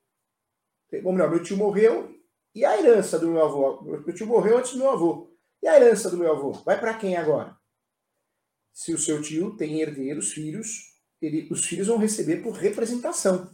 Ou 1.04 1.12
melhor, 1.12 1.30
meu 1.30 1.44
tio 1.44 1.58
morreu 1.58 2.16
e 2.54 2.64
a 2.64 2.78
herança 2.80 3.20
do 3.20 3.28
meu 3.28 3.44
avô? 3.44 3.82
Meu 3.82 4.14
tio 4.14 4.26
morreu 4.26 4.58
antes 4.58 4.72
do 4.72 4.80
meu 4.80 4.90
avô. 4.90 5.30
E 5.62 5.68
a 5.68 5.76
herança 5.76 6.10
do 6.10 6.18
meu 6.18 6.32
avô? 6.32 6.52
Vai 6.52 6.80
para 6.80 6.94
quem 6.94 7.18
agora? 7.18 7.56
Se 8.72 8.94
o 8.94 8.98
seu 8.98 9.22
tio 9.22 9.56
tem 9.58 9.82
herdeiros, 9.82 10.32
filhos, 10.32 10.96
ele, 11.22 11.48
os 11.52 11.66
filhos 11.66 11.88
vão 11.88 11.98
receber 11.98 12.38
por 12.38 12.54
representação. 12.54 13.52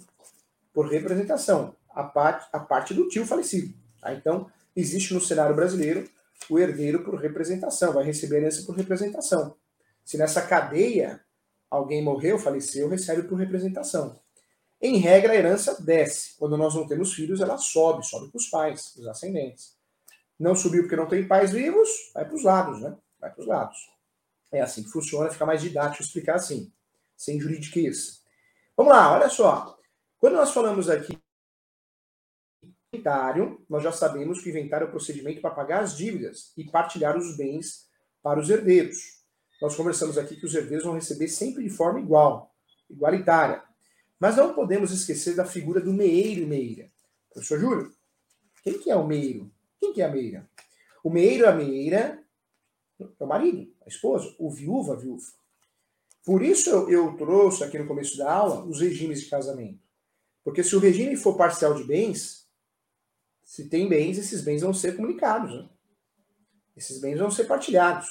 Por 0.73 0.87
representação. 0.87 1.75
A 1.89 2.03
parte, 2.03 2.47
a 2.53 2.59
parte 2.59 2.93
do 2.93 3.07
tio 3.07 3.25
falecido. 3.25 3.80
Tá? 4.01 4.13
Então, 4.13 4.51
existe 4.75 5.13
no 5.13 5.21
cenário 5.21 5.55
brasileiro 5.55 6.09
o 6.49 6.59
herdeiro 6.59 7.03
por 7.03 7.15
representação, 7.15 7.93
vai 7.93 8.03
receber 8.03 8.37
herança 8.37 8.63
por 8.63 8.75
representação. 8.75 9.55
Se 10.03 10.17
nessa 10.17 10.41
cadeia 10.41 11.23
alguém 11.69 12.03
morreu, 12.03 12.37
faleceu, 12.37 12.89
recebe 12.89 13.23
por 13.23 13.35
representação. 13.35 14.19
Em 14.81 14.97
regra, 14.97 15.33
a 15.33 15.35
herança 15.35 15.79
desce. 15.79 16.35
Quando 16.39 16.57
nós 16.57 16.73
não 16.73 16.87
temos 16.87 17.13
filhos, 17.13 17.39
ela 17.39 17.57
sobe, 17.57 18.05
sobe 18.05 18.29
para 18.29 18.37
os 18.37 18.49
pais, 18.49 18.95
os 18.95 19.07
ascendentes. 19.07 19.77
Não 20.39 20.55
subiu 20.55 20.81
porque 20.81 20.95
não 20.95 21.07
tem 21.07 21.27
pais 21.27 21.51
vivos, 21.51 21.87
vai 22.15 22.25
para 22.25 22.35
os 22.35 22.43
lados, 22.43 22.81
né? 22.81 22.97
Vai 23.19 23.31
para 23.31 23.41
os 23.41 23.47
lados. 23.47 23.77
É 24.51 24.59
assim 24.59 24.81
que 24.81 24.89
funciona, 24.89 25.29
fica 25.29 25.45
mais 25.45 25.61
didático 25.61 26.01
explicar 26.01 26.35
assim, 26.35 26.71
sem 27.15 27.39
juridiquês. 27.39 28.23
Vamos 28.75 28.91
lá, 28.91 29.13
olha 29.13 29.29
só. 29.29 29.77
Quando 30.17 30.33
nós 30.33 30.51
falamos 30.51 30.89
aqui 30.89 31.17
inventário, 33.01 33.59
nós 33.67 33.83
já 33.83 33.91
sabemos 33.91 34.41
que 34.41 34.49
o 34.49 34.51
inventário 34.51 34.85
é 34.85 34.87
o 34.87 34.91
procedimento 34.91 35.41
para 35.41 35.51
pagar 35.51 35.83
as 35.83 35.97
dívidas 35.97 36.53
e 36.55 36.63
partilhar 36.63 37.17
os 37.17 37.35
bens 37.35 37.87
para 38.21 38.39
os 38.39 38.49
herdeiros. 38.49 39.21
Nós 39.61 39.75
conversamos 39.75 40.17
aqui 40.17 40.35
que 40.35 40.45
os 40.45 40.53
herdeiros 40.53 40.85
vão 40.85 40.93
receber 40.93 41.27
sempre 41.27 41.63
de 41.63 41.69
forma 41.69 41.99
igual, 41.99 42.53
igualitária. 42.89 43.63
Mas 44.19 44.37
não 44.37 44.53
podemos 44.53 44.91
esquecer 44.91 45.35
da 45.35 45.45
figura 45.45 45.81
do 45.81 45.91
meeiro 45.91 46.41
e 46.41 46.45
meira. 46.45 46.91
Professor 47.33 47.59
Júlio, 47.59 47.91
quem 48.63 48.79
que 48.79 48.91
é 48.91 48.95
o 48.95 49.05
meeiro? 49.05 49.51
Quem 49.79 49.93
que 49.93 50.01
é 50.01 50.05
a 50.05 50.11
meira? 50.11 50.47
O 51.03 51.09
meeiro 51.09 51.43
e 51.43 51.47
a 51.47 51.51
meira 51.51 52.23
é 52.99 53.23
o 53.23 53.27
marido, 53.27 53.71
a 53.83 53.87
esposa, 53.87 54.33
o 54.37 54.51
viúva, 54.51 54.93
a 54.93 54.97
viúva. 54.97 55.25
Por 56.23 56.43
isso 56.43 56.69
eu, 56.69 56.89
eu 56.89 57.17
trouxe 57.17 57.63
aqui 57.63 57.79
no 57.79 57.87
começo 57.87 58.15
da 58.17 58.31
aula 58.31 58.63
os 58.65 58.79
regimes 58.79 59.21
de 59.21 59.29
casamento. 59.29 59.79
Porque 60.43 60.63
se 60.63 60.75
o 60.75 60.79
regime 60.79 61.15
for 61.15 61.35
parcial 61.35 61.73
de 61.73 61.83
bens, 61.83 62.41
se 63.51 63.67
tem 63.67 63.85
bens, 63.89 64.17
esses 64.17 64.41
bens 64.41 64.61
vão 64.61 64.73
ser 64.73 64.95
comunicados. 64.95 65.53
Né? 65.53 65.69
Esses 66.73 67.01
bens 67.01 67.19
vão 67.19 67.29
ser 67.29 67.43
partilhados. 67.43 68.07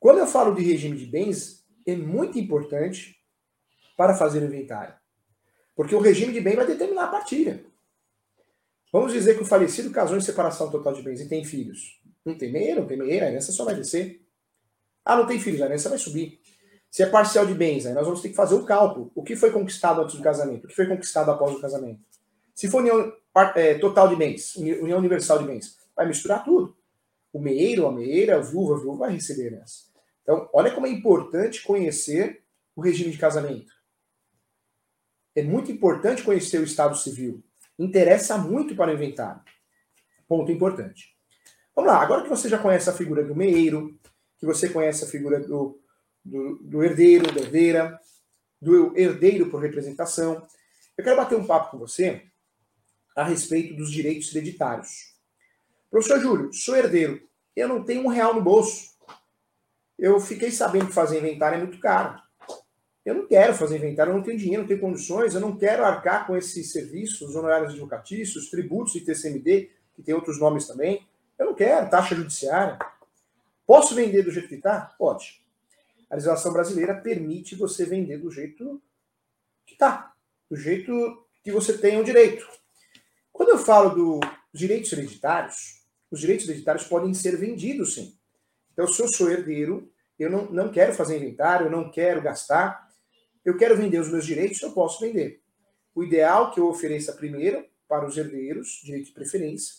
Quando 0.00 0.20
eu 0.20 0.26
falo 0.26 0.54
de 0.54 0.62
regime 0.62 0.96
de 0.96 1.04
bens, 1.04 1.62
é 1.86 1.94
muito 1.94 2.38
importante 2.38 3.22
para 3.98 4.14
fazer 4.14 4.40
o 4.40 4.46
inventário. 4.46 4.94
Porque 5.76 5.94
o 5.94 6.00
regime 6.00 6.32
de 6.32 6.40
bem 6.40 6.56
vai 6.56 6.66
determinar 6.66 7.04
a 7.04 7.08
partilha. 7.08 7.66
Vamos 8.90 9.12
dizer 9.12 9.36
que 9.36 9.42
o 9.42 9.46
falecido 9.46 9.90
casou 9.90 10.16
em 10.16 10.22
separação 10.22 10.70
total 10.70 10.94
de 10.94 11.02
bens 11.02 11.20
e 11.20 11.28
tem 11.28 11.44
filhos. 11.44 12.00
Não 12.24 12.34
tem 12.34 12.50
meia, 12.50 12.76
não 12.76 12.86
tem 12.86 12.96
meia, 12.96 13.24
a 13.24 13.30
herança 13.30 13.52
só 13.52 13.66
vai 13.66 13.74
descer. 13.74 14.26
Ah, 15.04 15.16
não 15.18 15.26
tem 15.26 15.38
filhos, 15.38 15.60
a 15.60 15.66
herança 15.66 15.90
vai 15.90 15.98
subir. 15.98 16.40
Se 16.90 17.02
é 17.02 17.06
parcial 17.06 17.44
de 17.44 17.52
bens, 17.52 17.84
aí 17.84 17.92
nós 17.92 18.06
vamos 18.06 18.22
ter 18.22 18.30
que 18.30 18.34
fazer 18.34 18.54
o 18.54 18.64
cálculo. 18.64 19.12
O 19.14 19.22
que 19.22 19.36
foi 19.36 19.52
conquistado 19.52 20.00
antes 20.00 20.16
do 20.16 20.22
casamento? 20.22 20.64
O 20.64 20.68
que 20.68 20.74
foi 20.74 20.86
conquistado 20.86 21.30
após 21.30 21.54
o 21.54 21.60
casamento? 21.60 22.13
Se 22.54 22.68
for 22.68 22.78
união 22.78 23.12
é, 23.56 23.74
total 23.74 24.08
de 24.08 24.16
bens, 24.16 24.54
união 24.56 24.98
universal 24.98 25.38
de 25.38 25.46
bens, 25.46 25.76
vai 25.94 26.06
misturar 26.06 26.44
tudo. 26.44 26.76
O 27.32 27.40
meeiro, 27.40 27.86
a 27.86 27.92
meeira, 27.92 28.36
a 28.36 28.40
viúva, 28.40 28.76
a 28.76 28.78
viúva 28.78 29.06
vai 29.06 29.12
receber 29.12 29.46
herança. 29.46 29.86
Então, 30.22 30.48
olha 30.52 30.70
como 30.72 30.86
é 30.86 30.90
importante 30.90 31.62
conhecer 31.62 32.44
o 32.76 32.80
regime 32.80 33.10
de 33.10 33.18
casamento. 33.18 33.72
É 35.34 35.42
muito 35.42 35.70
importante 35.72 36.22
conhecer 36.22 36.58
o 36.60 36.64
Estado 36.64 36.96
Civil. 36.96 37.42
Interessa 37.76 38.38
muito 38.38 38.76
para 38.76 38.92
o 38.92 38.94
inventário. 38.94 39.42
Ponto 40.28 40.50
importante. 40.52 41.14
Vamos 41.74 41.90
lá, 41.90 42.00
agora 42.00 42.22
que 42.22 42.28
você 42.28 42.48
já 42.48 42.56
conhece 42.56 42.88
a 42.88 42.92
figura 42.92 43.24
do 43.24 43.34
meeiro, 43.34 43.98
que 44.38 44.46
você 44.46 44.68
conhece 44.68 45.04
a 45.04 45.08
figura 45.08 45.40
do, 45.40 45.80
do, 46.24 46.56
do 46.62 46.84
herdeiro, 46.84 47.32
da 47.32 47.40
herdeira, 47.40 47.98
do 48.62 48.96
herdeiro 48.96 49.50
por 49.50 49.60
representação, 49.60 50.46
eu 50.96 51.02
quero 51.02 51.16
bater 51.16 51.36
um 51.36 51.46
papo 51.46 51.72
com 51.72 51.78
você 51.78 52.22
a 53.14 53.24
respeito 53.24 53.74
dos 53.74 53.90
direitos 53.90 54.34
hereditários. 54.34 55.14
Professor 55.90 56.20
Júlio, 56.20 56.52
sou 56.52 56.76
herdeiro, 56.76 57.22
eu 57.54 57.68
não 57.68 57.84
tenho 57.84 58.04
um 58.04 58.08
real 58.08 58.34
no 58.34 58.42
bolso. 58.42 58.94
Eu 59.98 60.18
fiquei 60.18 60.50
sabendo 60.50 60.88
que 60.88 60.92
fazer 60.92 61.18
inventário 61.18 61.56
é 61.56 61.60
muito 61.60 61.78
caro. 61.78 62.20
Eu 63.04 63.14
não 63.14 63.26
quero 63.26 63.54
fazer 63.54 63.76
inventário, 63.76 64.10
eu 64.10 64.16
não 64.16 64.22
tenho 64.22 64.38
dinheiro, 64.38 64.62
não 64.62 64.68
tenho 64.68 64.80
condições, 64.80 65.34
eu 65.34 65.40
não 65.40 65.56
quero 65.56 65.84
arcar 65.84 66.26
com 66.26 66.36
esses 66.36 66.72
serviços, 66.72 67.20
os 67.20 67.36
honorários 67.36 67.72
advocatícios, 67.72 68.50
tributos 68.50 68.94
e 68.94 69.02
TCMD, 69.02 69.70
que 69.94 70.02
tem 70.02 70.14
outros 70.14 70.40
nomes 70.40 70.66
também. 70.66 71.06
Eu 71.38 71.46
não 71.46 71.54
quero, 71.54 71.90
taxa 71.90 72.14
judiciária. 72.14 72.78
Posso 73.66 73.94
vender 73.94 74.22
do 74.22 74.30
jeito 74.30 74.48
que 74.48 74.56
está? 74.56 74.94
Pode. 74.98 75.42
A 76.10 76.14
legislação 76.14 76.52
brasileira 76.52 76.94
permite 76.94 77.54
você 77.54 77.84
vender 77.84 78.18
do 78.18 78.30
jeito 78.30 78.80
que 79.66 79.74
está, 79.74 80.14
do 80.50 80.56
jeito 80.56 81.24
que 81.42 81.52
você 81.52 81.76
tem 81.76 82.00
o 82.00 82.04
direito. 82.04 82.46
Quando 83.34 83.48
eu 83.48 83.58
falo 83.58 83.90
dos 83.90 84.20
direitos 84.54 84.92
hereditários, 84.92 85.84
os 86.08 86.20
direitos 86.20 86.48
hereditários 86.48 86.84
podem 86.84 87.12
ser 87.12 87.36
vendidos, 87.36 87.96
sim. 87.96 88.16
Então, 88.72 88.86
se 88.86 89.02
eu 89.02 89.08
sou 89.08 89.28
herdeiro, 89.28 89.92
eu 90.16 90.30
não, 90.30 90.46
não 90.52 90.70
quero 90.70 90.94
fazer 90.94 91.16
inventário, 91.16 91.66
eu 91.66 91.70
não 91.70 91.90
quero 91.90 92.22
gastar, 92.22 92.88
eu 93.44 93.56
quero 93.56 93.76
vender 93.76 93.98
os 93.98 94.08
meus 94.08 94.24
direitos, 94.24 94.62
eu 94.62 94.70
posso 94.70 95.00
vender. 95.00 95.42
O 95.92 96.04
ideal 96.04 96.52
que 96.52 96.60
eu 96.60 96.68
ofereça 96.68 97.12
primeiro 97.12 97.66
para 97.88 98.06
os 98.06 98.16
herdeiros, 98.16 98.80
direito 98.84 99.06
de 99.06 99.12
preferência. 99.12 99.74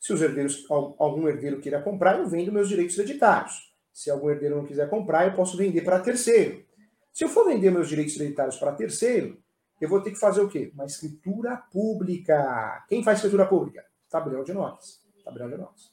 Se 0.00 0.14
os 0.14 0.22
herdeiros, 0.22 0.64
algum 0.70 1.28
herdeiro 1.28 1.60
queira 1.60 1.82
comprar, 1.82 2.18
eu 2.18 2.26
vendo 2.26 2.50
meus 2.50 2.70
direitos 2.70 2.96
hereditários. 2.96 3.74
Se 3.92 4.10
algum 4.10 4.30
herdeiro 4.30 4.56
não 4.56 4.64
quiser 4.64 4.88
comprar, 4.88 5.26
eu 5.26 5.34
posso 5.34 5.54
vender 5.54 5.82
para 5.82 6.00
terceiro. 6.00 6.64
Se 7.12 7.24
eu 7.24 7.28
for 7.28 7.44
vender 7.44 7.70
meus 7.70 7.90
direitos 7.90 8.16
hereditários 8.16 8.56
para 8.56 8.72
terceiro, 8.72 9.38
eu 9.80 9.88
vou 9.88 10.02
ter 10.02 10.10
que 10.10 10.18
fazer 10.18 10.40
o 10.40 10.48
quê? 10.48 10.70
Uma 10.74 10.86
escritura 10.86 11.56
pública. 11.56 12.84
Quem 12.88 13.02
faz 13.02 13.18
escritura 13.18 13.46
pública? 13.46 13.84
Tabelião 14.10 14.42
de 14.42 14.52
notas. 14.52 15.02
Tabelião 15.24 15.50
de 15.50 15.56
notas. 15.56 15.92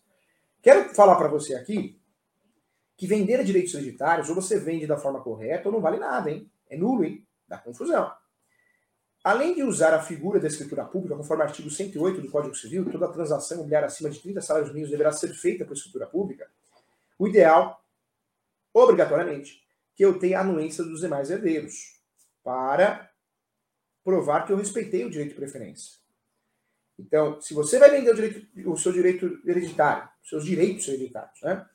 Quero 0.62 0.94
falar 0.96 1.16
para 1.16 1.28
você 1.28 1.56
aqui 1.56 2.02
que 2.98 3.06
vender 3.06 3.44
direitos 3.44 3.74
hereditários, 3.74 4.30
ou 4.30 4.36
você 4.36 4.60
vende 4.60 4.88
da 4.88 4.98
forma 4.98 5.22
correta, 5.22 5.68
ou 5.68 5.74
não 5.74 5.82
vale 5.82 5.98
nada, 5.98 6.32
hein? 6.32 6.50
É 6.70 6.78
nulo, 6.78 7.04
hein? 7.04 7.28
Dá 7.48 7.58
confusão. 7.58 8.12
Além 9.24 9.56
de 9.56 9.64
usar 9.64 9.94
a 9.94 10.02
figura 10.02 10.40
da 10.40 10.48
escritura 10.48 10.86
pública, 10.86 11.16
conforme 11.16 11.44
o 11.44 11.48
artigo 11.48 11.70
108 11.70 12.22
do 12.22 12.30
Código 12.30 12.56
Civil, 12.56 12.90
toda 12.90 13.12
transação 13.12 13.58
imobiliária 13.58 13.88
acima 13.88 14.10
de 14.10 14.22
30 14.22 14.40
salários 14.40 14.70
mínimos 14.70 14.92
deverá 14.92 15.12
ser 15.12 15.34
feita 15.34 15.66
por 15.66 15.74
escritura 15.74 16.06
pública, 16.06 16.48
o 17.18 17.28
ideal, 17.28 17.84
obrigatoriamente, 18.74 19.64
que 19.96 20.06
eu 20.06 20.20
tenha 20.20 20.40
anuência 20.40 20.84
dos 20.84 21.02
demais 21.02 21.32
herdeiros, 21.32 22.00
para 22.44 23.10
provar 24.06 24.46
que 24.46 24.54
eu 24.54 24.58
respeitei 24.58 25.04
o 25.04 25.10
direito 25.10 25.30
de 25.30 25.36
preferência. 25.36 25.94
Então, 26.98 27.42
se 27.42 27.54
você 27.54 27.80
vai 27.80 27.90
vender 27.90 28.12
o, 28.12 28.16
direito, 28.16 28.48
o 28.70 28.78
seu 28.78 28.94
direito 28.94 29.42
hereditário, 29.46 30.08
seus 30.24 30.46
direitos 30.46 30.88
hereditários, 30.88 31.42
né? 31.42 31.68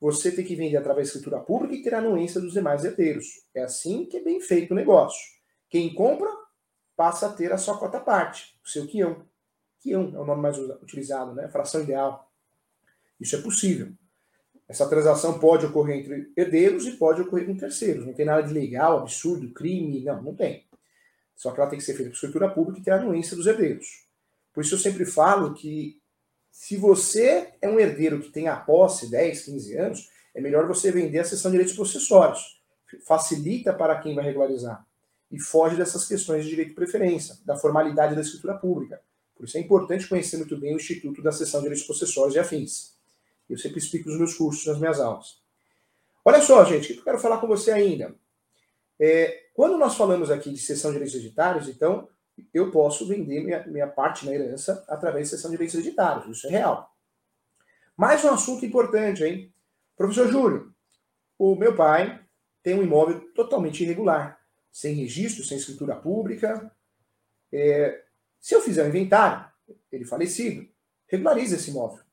você 0.00 0.32
tem 0.32 0.44
que 0.44 0.56
vender 0.56 0.78
através 0.78 1.08
da 1.08 1.10
escritura 1.12 1.40
pública 1.40 1.74
e 1.74 1.82
ter 1.82 1.94
a 1.94 1.98
anuência 1.98 2.40
dos 2.40 2.54
demais 2.54 2.84
herdeiros. 2.84 3.44
É 3.54 3.62
assim 3.62 4.06
que 4.06 4.16
é 4.16 4.22
bem 4.22 4.40
feito 4.40 4.72
o 4.72 4.74
negócio. 4.74 5.20
Quem 5.68 5.94
compra 5.94 6.30
passa 6.96 7.26
a 7.26 7.32
ter 7.32 7.52
a 7.52 7.58
sua 7.58 7.78
cota 7.78 8.00
parte, 8.00 8.58
o 8.64 8.68
seu 8.68 8.86
quião. 8.86 9.24
Quião 9.80 10.12
é 10.14 10.18
o 10.18 10.24
nome 10.24 10.42
mais 10.42 10.58
utilizado, 10.58 11.34
né? 11.34 11.48
Fração 11.48 11.82
ideal. 11.82 12.32
Isso 13.20 13.36
é 13.36 13.40
possível. 13.40 13.92
Essa 14.68 14.88
transação 14.88 15.38
pode 15.38 15.66
ocorrer 15.66 15.98
entre 15.98 16.32
herdeiros 16.36 16.86
e 16.86 16.92
pode 16.92 17.22
ocorrer 17.22 17.46
com 17.46 17.56
terceiros. 17.56 18.06
Não 18.06 18.12
tem 18.12 18.26
nada 18.26 18.42
de 18.42 18.52
legal, 18.52 18.98
absurdo, 18.98 19.52
crime, 19.52 20.04
não, 20.04 20.22
não 20.22 20.34
tem. 20.34 20.67
Só 21.38 21.52
que 21.52 21.60
ela 21.60 21.70
tem 21.70 21.78
que 21.78 21.84
ser 21.84 21.94
feita 21.94 22.10
por 22.10 22.16
escritura 22.16 22.50
pública 22.50 22.80
e 22.80 22.82
ter 22.82 22.90
a 22.90 22.96
anuência 22.96 23.36
dos 23.36 23.46
herdeiros. 23.46 24.04
Por 24.52 24.64
isso 24.64 24.74
eu 24.74 24.78
sempre 24.78 25.06
falo 25.06 25.54
que 25.54 25.96
se 26.50 26.76
você 26.76 27.54
é 27.62 27.68
um 27.68 27.78
herdeiro 27.78 28.20
que 28.20 28.30
tem 28.30 28.48
a 28.48 28.56
posse 28.56 29.08
10, 29.08 29.44
15 29.44 29.76
anos, 29.76 30.10
é 30.34 30.40
melhor 30.40 30.66
você 30.66 30.90
vender 30.90 31.20
a 31.20 31.24
sessão 31.24 31.52
de 31.52 31.56
direitos 31.56 31.76
possessórios. 31.76 32.60
Facilita 33.06 33.72
para 33.72 34.00
quem 34.00 34.16
vai 34.16 34.24
regularizar. 34.24 34.84
E 35.30 35.38
foge 35.38 35.76
dessas 35.76 36.08
questões 36.08 36.42
de 36.42 36.50
direito 36.50 36.70
de 36.70 36.74
preferência, 36.74 37.38
da 37.44 37.56
formalidade 37.56 38.16
da 38.16 38.20
escritura 38.20 38.54
pública. 38.54 39.00
Por 39.36 39.44
isso 39.44 39.56
é 39.56 39.60
importante 39.60 40.08
conhecer 40.08 40.38
muito 40.38 40.56
bem 40.58 40.74
o 40.74 40.76
Instituto 40.76 41.22
da 41.22 41.30
Sessão 41.30 41.60
de 41.60 41.66
Direitos 41.66 41.86
Possessórios 41.86 42.34
e 42.34 42.40
Afins. 42.40 42.94
Eu 43.48 43.56
sempre 43.56 43.78
explico 43.78 44.08
nos 44.08 44.18
meus 44.18 44.34
cursos, 44.34 44.66
nas 44.66 44.78
minhas 44.78 44.98
aulas. 44.98 45.40
Olha 46.24 46.40
só, 46.40 46.64
gente, 46.64 46.90
o 46.90 46.94
que 46.94 47.00
eu 47.00 47.04
quero 47.04 47.20
falar 47.20 47.38
com 47.38 47.46
você 47.46 47.70
ainda. 47.70 48.12
É, 49.00 49.48
quando 49.54 49.78
nós 49.78 49.96
falamos 49.96 50.30
aqui 50.30 50.50
de 50.50 50.58
cessão 50.58 50.90
de 50.90 50.96
direitos 50.96 51.14
hereditários, 51.14 51.68
então, 51.68 52.08
eu 52.52 52.70
posso 52.70 53.06
vender 53.06 53.42
minha, 53.44 53.66
minha 53.66 53.86
parte 53.86 54.26
na 54.26 54.32
herança 54.32 54.84
através 54.88 55.28
de 55.28 55.36
cessão 55.36 55.50
de 55.50 55.56
direitos 55.56 55.74
hereditários. 55.74 56.36
Isso 56.36 56.46
é 56.46 56.50
real. 56.50 56.94
Mais 57.96 58.24
um 58.24 58.30
assunto 58.30 58.64
importante, 58.64 59.24
hein? 59.24 59.52
Professor 59.96 60.28
Júlio, 60.28 60.72
o 61.36 61.56
meu 61.56 61.74
pai 61.74 62.24
tem 62.62 62.74
um 62.74 62.82
imóvel 62.82 63.20
totalmente 63.34 63.82
irregular, 63.82 64.40
sem 64.70 64.94
registro, 64.94 65.44
sem 65.44 65.58
escritura 65.58 65.96
pública. 65.96 66.70
É, 67.52 68.04
se 68.40 68.54
eu 68.54 68.60
fizer 68.60 68.84
um 68.84 68.88
inventário, 68.88 69.50
ele 69.90 70.04
falecido, 70.04 70.68
regulariza 71.08 71.56
esse 71.56 71.70
imóvel. 71.70 72.04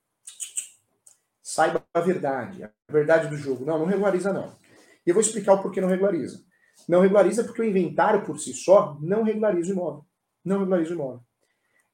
Saiba 1.41 1.85
a 1.93 1.99
verdade, 1.99 2.63
a 2.63 2.71
verdade 2.89 3.27
do 3.27 3.37
jogo. 3.37 3.65
Não, 3.65 3.77
não 3.77 3.85
regulariza 3.85 4.33
não. 4.33 4.57
E 5.05 5.09
eu 5.09 5.13
vou 5.13 5.21
explicar 5.21 5.53
o 5.53 5.61
porquê 5.61 5.79
não 5.79 5.87
regulariza. 5.87 6.43
Não 6.87 7.01
regulariza 7.01 7.43
porque 7.43 7.61
o 7.61 7.65
inventário 7.65 8.23
por 8.23 8.39
si 8.39 8.53
só 8.53 8.97
não 9.01 9.23
regulariza 9.23 9.69
o 9.69 9.73
imóvel. 9.73 10.05
Não 10.43 10.59
regulariza 10.59 10.91
o 10.91 10.95
imóvel. 10.95 11.19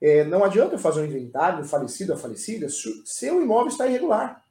É, 0.01 0.23
não 0.23 0.43
adianta 0.43 0.77
fazer 0.77 1.01
um 1.01 1.05
inventário 1.05 1.61
do 1.61 1.67
falecido 1.67 2.13
ou 2.13 2.17
falecida 2.17 2.67
se 2.69 3.29
o 3.29 3.41
imóvel 3.41 3.67
está 3.67 3.88
irregular. 3.88 4.43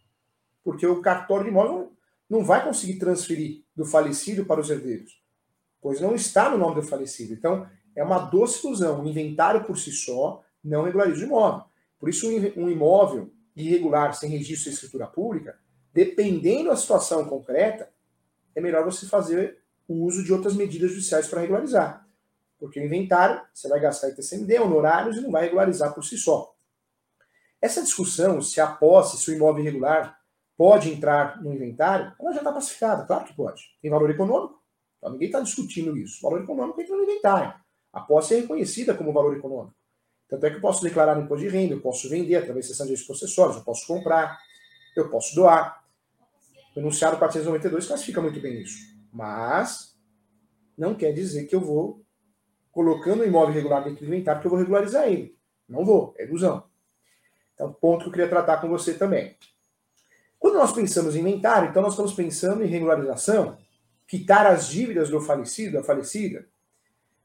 Porque 0.62 0.86
o 0.86 1.00
cartório 1.00 1.44
de 1.44 1.50
imóvel 1.50 1.92
não 2.28 2.44
vai 2.44 2.64
conseguir 2.64 2.98
transferir 2.98 3.64
do 3.74 3.84
falecido 3.84 4.44
para 4.44 4.60
os 4.60 4.70
herdeiros, 4.70 5.20
pois 5.80 6.00
não 6.00 6.14
está 6.14 6.48
no 6.48 6.58
nome 6.58 6.76
do 6.76 6.82
falecido. 6.82 7.32
Então, 7.32 7.66
é 7.96 8.04
uma 8.04 8.18
doce 8.18 8.64
ilusão. 8.64 9.02
O 9.02 9.08
inventário 9.08 9.64
por 9.64 9.76
si 9.76 9.90
só 9.90 10.42
não 10.62 10.84
regulariza 10.84 11.22
o 11.22 11.26
imóvel. 11.26 11.64
Por 11.98 12.08
isso, 12.08 12.28
um 12.56 12.70
imóvel 12.70 13.30
irregular, 13.56 14.14
sem 14.14 14.30
registro 14.30 14.70
e 14.70 14.74
escritura 14.74 15.06
pública, 15.06 15.58
dependendo 15.92 16.70
da 16.70 16.76
situação 16.76 17.24
concreta, 17.24 17.90
é 18.54 18.60
melhor 18.60 18.84
você 18.84 19.06
fazer 19.06 19.58
o 19.90 20.04
uso 20.04 20.22
de 20.22 20.32
outras 20.32 20.54
medidas 20.54 20.92
judiciais 20.92 21.26
para 21.26 21.40
regularizar. 21.40 22.06
Porque 22.60 22.78
o 22.78 22.84
inventário, 22.84 23.42
você 23.52 23.68
vai 23.68 23.80
gastar 23.80 24.10
ITCMD, 24.10 24.60
honorários 24.60 25.16
e 25.16 25.20
não 25.20 25.32
vai 25.32 25.42
regularizar 25.42 25.92
por 25.92 26.04
si 26.04 26.16
só. 26.16 26.54
Essa 27.60 27.82
discussão, 27.82 28.40
se 28.40 28.60
a 28.60 28.68
posse, 28.68 29.18
se 29.18 29.28
o 29.32 29.34
imóvel 29.34 29.64
irregular 29.64 30.16
pode 30.56 30.92
entrar 30.92 31.42
no 31.42 31.52
inventário, 31.52 32.14
ela 32.20 32.30
já 32.30 32.38
está 32.38 32.52
pacificada, 32.52 33.04
claro 33.04 33.24
que 33.24 33.34
pode. 33.34 33.64
Tem 33.82 33.90
valor 33.90 34.08
econômico, 34.10 34.62
então 34.96 35.10
ninguém 35.10 35.26
está 35.26 35.40
discutindo 35.40 35.96
isso. 35.96 36.18
O 36.24 36.30
valor 36.30 36.44
econômico 36.44 36.80
entra 36.80 36.96
no 36.96 37.02
inventário. 37.02 37.52
A 37.92 38.00
posse 38.00 38.34
é 38.34 38.40
reconhecida 38.42 38.94
como 38.94 39.12
valor 39.12 39.36
econômico. 39.36 39.74
Tanto 40.28 40.46
é 40.46 40.50
que 40.50 40.56
eu 40.56 40.60
posso 40.60 40.84
declarar 40.84 41.16
no 41.16 41.22
imposto 41.22 41.44
de 41.44 41.50
renda, 41.50 41.74
eu 41.74 41.80
posso 41.80 42.08
vender 42.08 42.36
através 42.36 42.66
de 42.66 42.70
cessão 42.70 42.86
de 42.86 42.92
direitos 42.92 43.06
processórios, 43.06 43.56
eu 43.56 43.64
posso 43.64 43.84
comprar, 43.88 44.38
eu 44.94 45.10
posso 45.10 45.34
doar. 45.34 45.84
O 46.76 46.78
enunciado 46.78 47.18
492 47.18 47.88
classifica 47.88 48.22
muito 48.22 48.40
bem 48.40 48.62
isso. 48.62 48.99
Mas 49.12 49.98
não 50.76 50.94
quer 50.94 51.12
dizer 51.12 51.46
que 51.46 51.54
eu 51.54 51.60
vou 51.60 52.04
colocando 52.70 53.20
o 53.20 53.26
imóvel 53.26 53.50
irregular 53.50 53.84
dentro 53.84 54.00
do 54.00 54.06
inventário 54.06 54.40
que 54.40 54.46
eu 54.46 54.50
vou 54.50 54.58
regularizar 54.58 55.08
ele. 55.08 55.36
Não 55.68 55.84
vou, 55.84 56.14
é 56.18 56.24
ilusão. 56.24 56.64
Então, 57.54 57.72
ponto 57.72 58.02
que 58.02 58.08
eu 58.08 58.12
queria 58.12 58.28
tratar 58.28 58.58
com 58.60 58.68
você 58.68 58.94
também. 58.94 59.36
Quando 60.38 60.54
nós 60.54 60.72
pensamos 60.72 61.14
em 61.14 61.20
inventário, 61.20 61.68
então 61.68 61.82
nós 61.82 61.92
estamos 61.92 62.14
pensando 62.14 62.64
em 62.64 62.66
regularização, 62.66 63.58
quitar 64.08 64.46
as 64.46 64.66
dívidas 64.68 65.10
do 65.10 65.20
falecido, 65.20 65.74
da 65.74 65.84
falecida. 65.84 66.48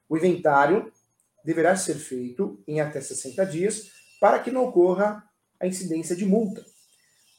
O 0.10 0.18
inventário 0.18 0.92
deverá 1.44 1.75
ser 1.75 1.96
feito 1.96 2.62
em 2.68 2.82
até 2.82 3.00
60 3.00 3.46
dias 3.46 3.92
para 4.20 4.39
que 4.39 4.51
não 4.51 4.65
ocorra 4.65 5.24
a 5.59 5.66
incidência 5.66 6.16
de 6.16 6.25
multa. 6.25 6.66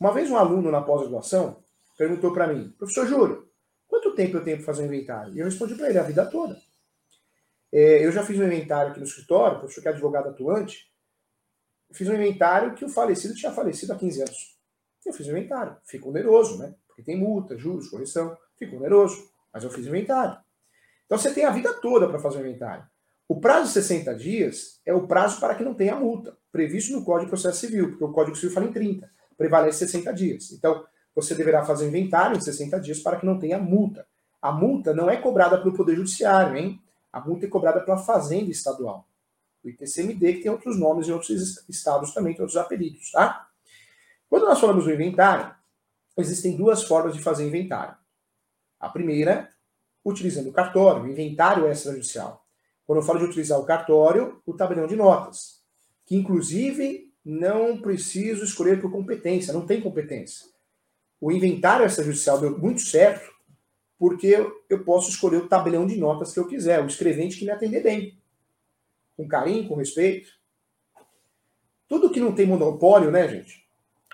Uma 0.01 0.13
vez 0.13 0.31
um 0.31 0.37
aluno 0.37 0.71
na 0.71 0.81
pós-graduação 0.81 1.63
perguntou 1.99 2.33
para 2.33 2.47
mim, 2.47 2.75
professor 2.79 3.07
Júlio, 3.07 3.46
quanto 3.97 4.15
tempo 4.15 4.37
eu 4.37 4.45
tenho 4.45 4.59
para 4.59 4.67
fazer 4.67 4.83
um 4.83 4.87
inventário? 4.87 5.35
E 5.35 5.39
eu 5.39 5.47
respondi 5.47 5.75
para 5.75 5.89
ele, 5.89 5.99
a 5.99 6.03
vida 6.03 6.27
toda. 6.27 6.61
É, 7.73 8.05
eu 8.05 8.13
já 8.13 8.23
fiz 8.23 8.39
um 8.39 8.45
inventário 8.45 8.91
aqui 8.91 9.01
no 9.01 9.07
escritório, 9.07 9.59
professor 9.59 9.81
que 9.81 9.89
é 9.89 9.91
advogado 9.91 10.29
atuante, 10.29 10.93
fiz 11.93 12.09
um 12.09 12.15
inventário 12.15 12.75
que 12.75 12.85
o 12.85 12.89
falecido 12.89 13.35
tinha 13.35 13.53
falecido 13.53 13.93
há 13.93 13.97
15 13.97 14.21
anos. 14.21 14.57
Eu 15.05 15.13
fiz 15.13 15.27
um 15.29 15.31
inventário. 15.31 15.77
Fica 15.85 16.09
oneroso, 16.09 16.59
né? 16.59 16.75
Porque 16.87 17.03
tem 17.03 17.17
multa, 17.17 17.57
juros, 17.57 17.89
correção. 17.89 18.37
Fica 18.59 18.77
oneroso. 18.77 19.31
Mas 19.53 19.65
eu 19.65 19.71
fiz 19.71 19.87
o 19.87 19.89
inventário. 19.89 20.37
Então 21.07 21.17
você 21.17 21.33
tem 21.33 21.45
a 21.45 21.51
vida 21.51 21.73
toda 21.75 22.09
para 22.09 22.19
fazer 22.19 22.39
o 22.39 22.41
inventário. 22.41 22.85
O 23.29 23.41
prazo 23.41 23.69
de 23.69 23.73
60 23.75 24.15
dias 24.15 24.81
é 24.85 24.93
o 24.93 25.07
prazo 25.07 25.41
para 25.41 25.55
que 25.55 25.65
não 25.65 25.75
tenha 25.75 25.97
multa, 25.97 26.37
previsto 26.53 26.93
no 26.93 27.05
Código 27.05 27.27
de 27.27 27.31
Processo 27.31 27.61
Civil, 27.61 27.91
porque 27.91 28.05
o 28.05 28.13
Código 28.13 28.37
Civil 28.37 28.53
fala 28.53 28.67
em 28.67 28.73
30, 28.73 29.11
prevalece 29.37 29.79
60 29.79 30.13
dias. 30.13 30.53
Então, 30.53 30.85
você 31.17 31.35
deverá 31.35 31.65
fazer 31.65 31.89
inventário 31.89 32.37
em 32.37 32.41
60 32.41 32.79
dias 32.79 33.01
para 33.01 33.17
que 33.17 33.25
não 33.25 33.39
tenha 33.39 33.59
multa. 33.59 34.07
A 34.41 34.53
multa 34.53 34.93
não 34.93 35.09
é 35.09 35.17
cobrada 35.17 35.57
pelo 35.57 35.75
Poder 35.75 35.97
Judiciário, 35.97 36.55
hein? 36.55 36.79
A 37.11 37.19
multa 37.19 37.47
é 37.47 37.49
cobrada 37.49 37.81
pela 37.81 37.97
Fazenda 37.97 38.51
Estadual. 38.51 39.09
O 39.65 39.69
ITCMD, 39.71 40.35
que 40.35 40.43
tem 40.43 40.53
outros 40.53 40.79
nomes 40.79 41.09
em 41.09 41.13
outros 41.13 41.65
estados 41.69 42.13
também, 42.13 42.35
tem 42.35 42.43
outros 42.43 42.59
apelidos, 42.59 43.11
tá? 43.11 43.49
Quando 44.29 44.45
nós 44.45 44.61
falamos 44.61 44.85
do 44.85 44.93
inventário, 44.93 45.55
existem 46.19 46.55
duas 46.55 46.85
formas 46.85 47.15
de 47.15 47.23
fazer 47.23 47.47
inventário. 47.47 47.97
A 48.79 48.91
primeira, 48.91 49.49
utilizando 50.05 50.51
o 50.51 50.53
cartório, 50.53 51.11
inventário 51.11 51.67
extrajudicial. 51.67 52.45
Quando 52.87 52.99
eu 52.99 53.05
falo 53.05 53.21
de 53.21 53.25
utilizar 53.25 53.59
o 53.59 53.65
cartório, 53.65 54.41
o 54.45 54.53
tabelião 54.53 54.87
de 54.87 54.95
notas, 54.95 55.63
que 56.05 56.15
inclusive 56.15 57.11
não 57.25 57.81
preciso 57.81 58.45
escolher 58.45 58.81
por 58.81 58.93
competência, 58.93 59.53
não 59.53 59.67
tem 59.67 59.81
competência. 59.81 60.56
O 61.21 61.33
inventário 61.33 61.87
extrajudicial 61.87 62.39
deu 62.41 62.59
muito 62.59 62.83
certo, 62.83 63.31
porque 63.99 64.37
eu 64.69 64.85
posso 64.85 65.11
escolher 65.11 65.39
o 65.39 65.49
tabelião 65.49 65.87
de 65.87 65.97
notas 65.97 66.33
que 66.33 66.39
eu 66.39 66.47
quiser, 66.47 66.83
o 66.83 66.87
escrevente 66.87 67.39
que 67.39 67.45
me 67.45 67.51
atender 67.51 67.83
bem. 67.83 68.19
Com 69.17 69.27
carinho, 69.27 69.67
com 69.67 69.75
respeito. 69.75 70.29
Tudo 71.89 72.11
que 72.11 72.21
não 72.21 72.35
tem 72.35 72.47
monopólio, 72.47 73.11
né, 73.11 73.27
gente? 73.29 73.67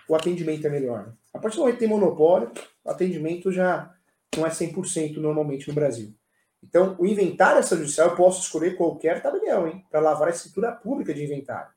O 0.09 0.15
atendimento 0.15 0.67
é 0.67 0.71
melhor. 0.71 1.13
A 1.33 1.39
partir 1.39 1.57
do 1.57 1.61
momento 1.61 1.75
que 1.75 1.81
tem 1.81 1.89
monopólio, 1.89 2.53
o 2.85 2.91
atendimento 2.91 3.51
já 3.51 3.93
não 4.37 4.47
é 4.47 4.51
100% 4.51 5.17
normalmente 5.17 5.69
no 5.69 5.75
Brasil. 5.75 6.15
Então, 6.63 6.95
o 6.99 7.07
inventário 7.07 7.61
extrajudicial 7.61 8.11
eu 8.11 8.17
posso 8.17 8.43
escolher 8.43 8.77
qualquer 8.77 9.21
tabelião, 9.21 9.67
hein? 9.67 9.85
Para 9.91 10.01
lavar 10.01 10.29
a 10.29 10.31
escritura 10.31 10.71
pública 10.71 11.13
de 11.13 11.25
inventário. 11.25 11.73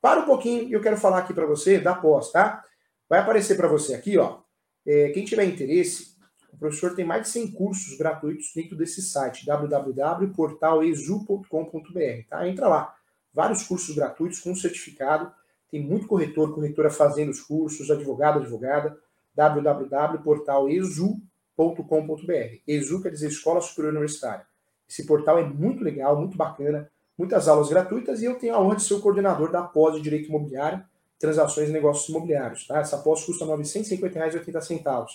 Para 0.00 0.20
um 0.20 0.26
pouquinho, 0.26 0.70
eu 0.70 0.80
quero 0.80 0.96
falar 0.96 1.18
aqui 1.18 1.32
para 1.32 1.46
você 1.46 1.78
da 1.78 1.94
pós, 1.94 2.30
tá? 2.30 2.62
Vai 3.08 3.20
aparecer 3.20 3.56
para 3.56 3.68
você 3.68 3.94
aqui, 3.94 4.18
ó. 4.18 4.40
É, 4.86 5.08
quem 5.10 5.24
tiver 5.24 5.44
interesse, 5.44 6.16
o 6.52 6.58
professor 6.58 6.94
tem 6.94 7.04
mais 7.04 7.22
de 7.22 7.28
100 7.28 7.52
cursos 7.52 7.96
gratuitos 7.96 8.52
dentro 8.54 8.76
desse 8.76 9.00
site, 9.02 9.46
www.portalezu.com.br, 9.46 12.28
tá? 12.28 12.48
Entra 12.48 12.68
lá. 12.68 12.94
Vários 13.32 13.62
cursos 13.62 13.94
gratuitos 13.94 14.40
com 14.40 14.54
certificado. 14.54 15.32
Tem 15.70 15.82
muito 15.82 16.06
corretor, 16.06 16.54
corretora 16.54 16.90
fazendo 16.90 17.30
os 17.30 17.40
cursos, 17.40 17.90
advogado, 17.90 18.40
advogada. 18.40 18.98
www.portalezu.com.br 19.34 21.28
esu.com.br. 21.58 22.60
ESU 22.66 23.02
quer 23.02 23.10
dizer 23.10 23.28
Escola 23.28 23.60
Superior 23.60 23.92
Universitária. 23.92 24.46
Esse 24.88 25.04
portal 25.04 25.38
é 25.38 25.44
muito 25.44 25.82
legal, 25.82 26.18
muito 26.18 26.36
bacana, 26.36 26.90
muitas 27.16 27.48
aulas 27.48 27.68
gratuitas 27.68 28.22
e 28.22 28.24
eu 28.24 28.36
tenho 28.36 28.54
a 28.54 28.60
honra 28.60 28.76
de 28.76 28.84
ser 28.84 28.94
o 28.94 29.00
coordenador 29.00 29.50
da 29.50 29.62
pós 29.62 29.96
de 29.96 30.00
Direito 30.00 30.28
Imobiliário, 30.28 30.82
Transações 31.18 31.68
e 31.68 31.72
Negócios 31.72 32.08
Imobiliários. 32.08 32.66
Tá? 32.66 32.78
Essa 32.78 32.98
pós 32.98 33.24
custa 33.24 33.44
R$ 33.44 33.52
950,80. 33.52 35.06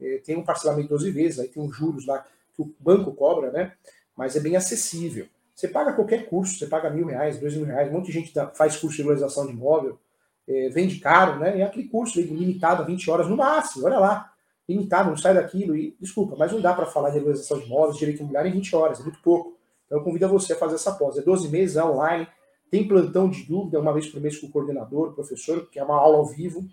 É, 0.00 0.18
tem 0.18 0.36
um 0.36 0.44
parcelamento 0.44 0.88
12 0.88 1.10
vezes, 1.10 1.38
aí 1.38 1.48
tem 1.48 1.62
uns 1.62 1.74
juros 1.74 2.06
lá 2.06 2.24
que 2.54 2.62
o 2.62 2.74
banco 2.78 3.12
cobra, 3.12 3.50
né? 3.50 3.72
Mas 4.14 4.36
é 4.36 4.40
bem 4.40 4.56
acessível. 4.56 5.26
Você 5.54 5.68
paga 5.68 5.92
qualquer 5.92 6.28
curso, 6.28 6.58
você 6.58 6.66
paga 6.66 6.90
mil 6.90 7.06
reais, 7.06 7.38
dois 7.38 7.54
mil 7.54 7.64
reais, 7.64 7.88
um 7.88 7.92
monte 7.92 8.06
de 8.06 8.12
gente 8.12 8.32
faz 8.54 8.76
curso 8.76 8.96
de 8.96 9.02
regularização 9.02 9.46
de 9.46 9.52
imóvel, 9.52 9.98
é, 10.46 10.68
vende 10.68 10.98
caro, 10.98 11.38
né? 11.38 11.56
E 11.56 11.60
é 11.60 11.64
aquele 11.64 11.88
curso 11.88 12.20
limitado 12.20 12.82
a 12.82 12.84
20 12.84 13.10
horas 13.10 13.28
no 13.28 13.36
máximo, 13.36 13.86
olha 13.86 13.98
lá 13.98 14.32
limitado, 14.68 15.10
não 15.10 15.16
sai 15.16 15.34
daquilo. 15.34 15.76
E, 15.76 15.96
desculpa, 16.00 16.36
mas 16.36 16.52
não 16.52 16.60
dá 16.60 16.74
para 16.74 16.86
falar 16.86 17.10
de 17.10 17.16
regularização 17.16 17.58
de 17.58 17.66
imóveis, 17.66 17.96
direito 17.96 18.18
imobiliário 18.18 18.50
em 18.50 18.54
20 18.54 18.76
horas, 18.76 19.00
é 19.00 19.02
muito 19.02 19.20
pouco. 19.22 19.56
Então 19.86 19.98
eu 19.98 20.04
convido 20.04 20.28
você 20.28 20.52
a 20.52 20.56
fazer 20.56 20.74
essa 20.74 20.92
pós. 20.92 21.16
É 21.16 21.22
12 21.22 21.48
meses, 21.48 21.76
é 21.76 21.84
online, 21.84 22.26
tem 22.70 22.86
plantão 22.86 23.28
de 23.28 23.44
dúvida 23.44 23.80
uma 23.80 23.92
vez 23.92 24.06
por 24.06 24.20
mês 24.20 24.38
com 24.38 24.46
o 24.46 24.50
coordenador, 24.50 25.14
professor, 25.14 25.68
que 25.70 25.78
é 25.78 25.84
uma 25.84 25.96
aula 25.96 26.18
ao 26.18 26.26
vivo 26.26 26.66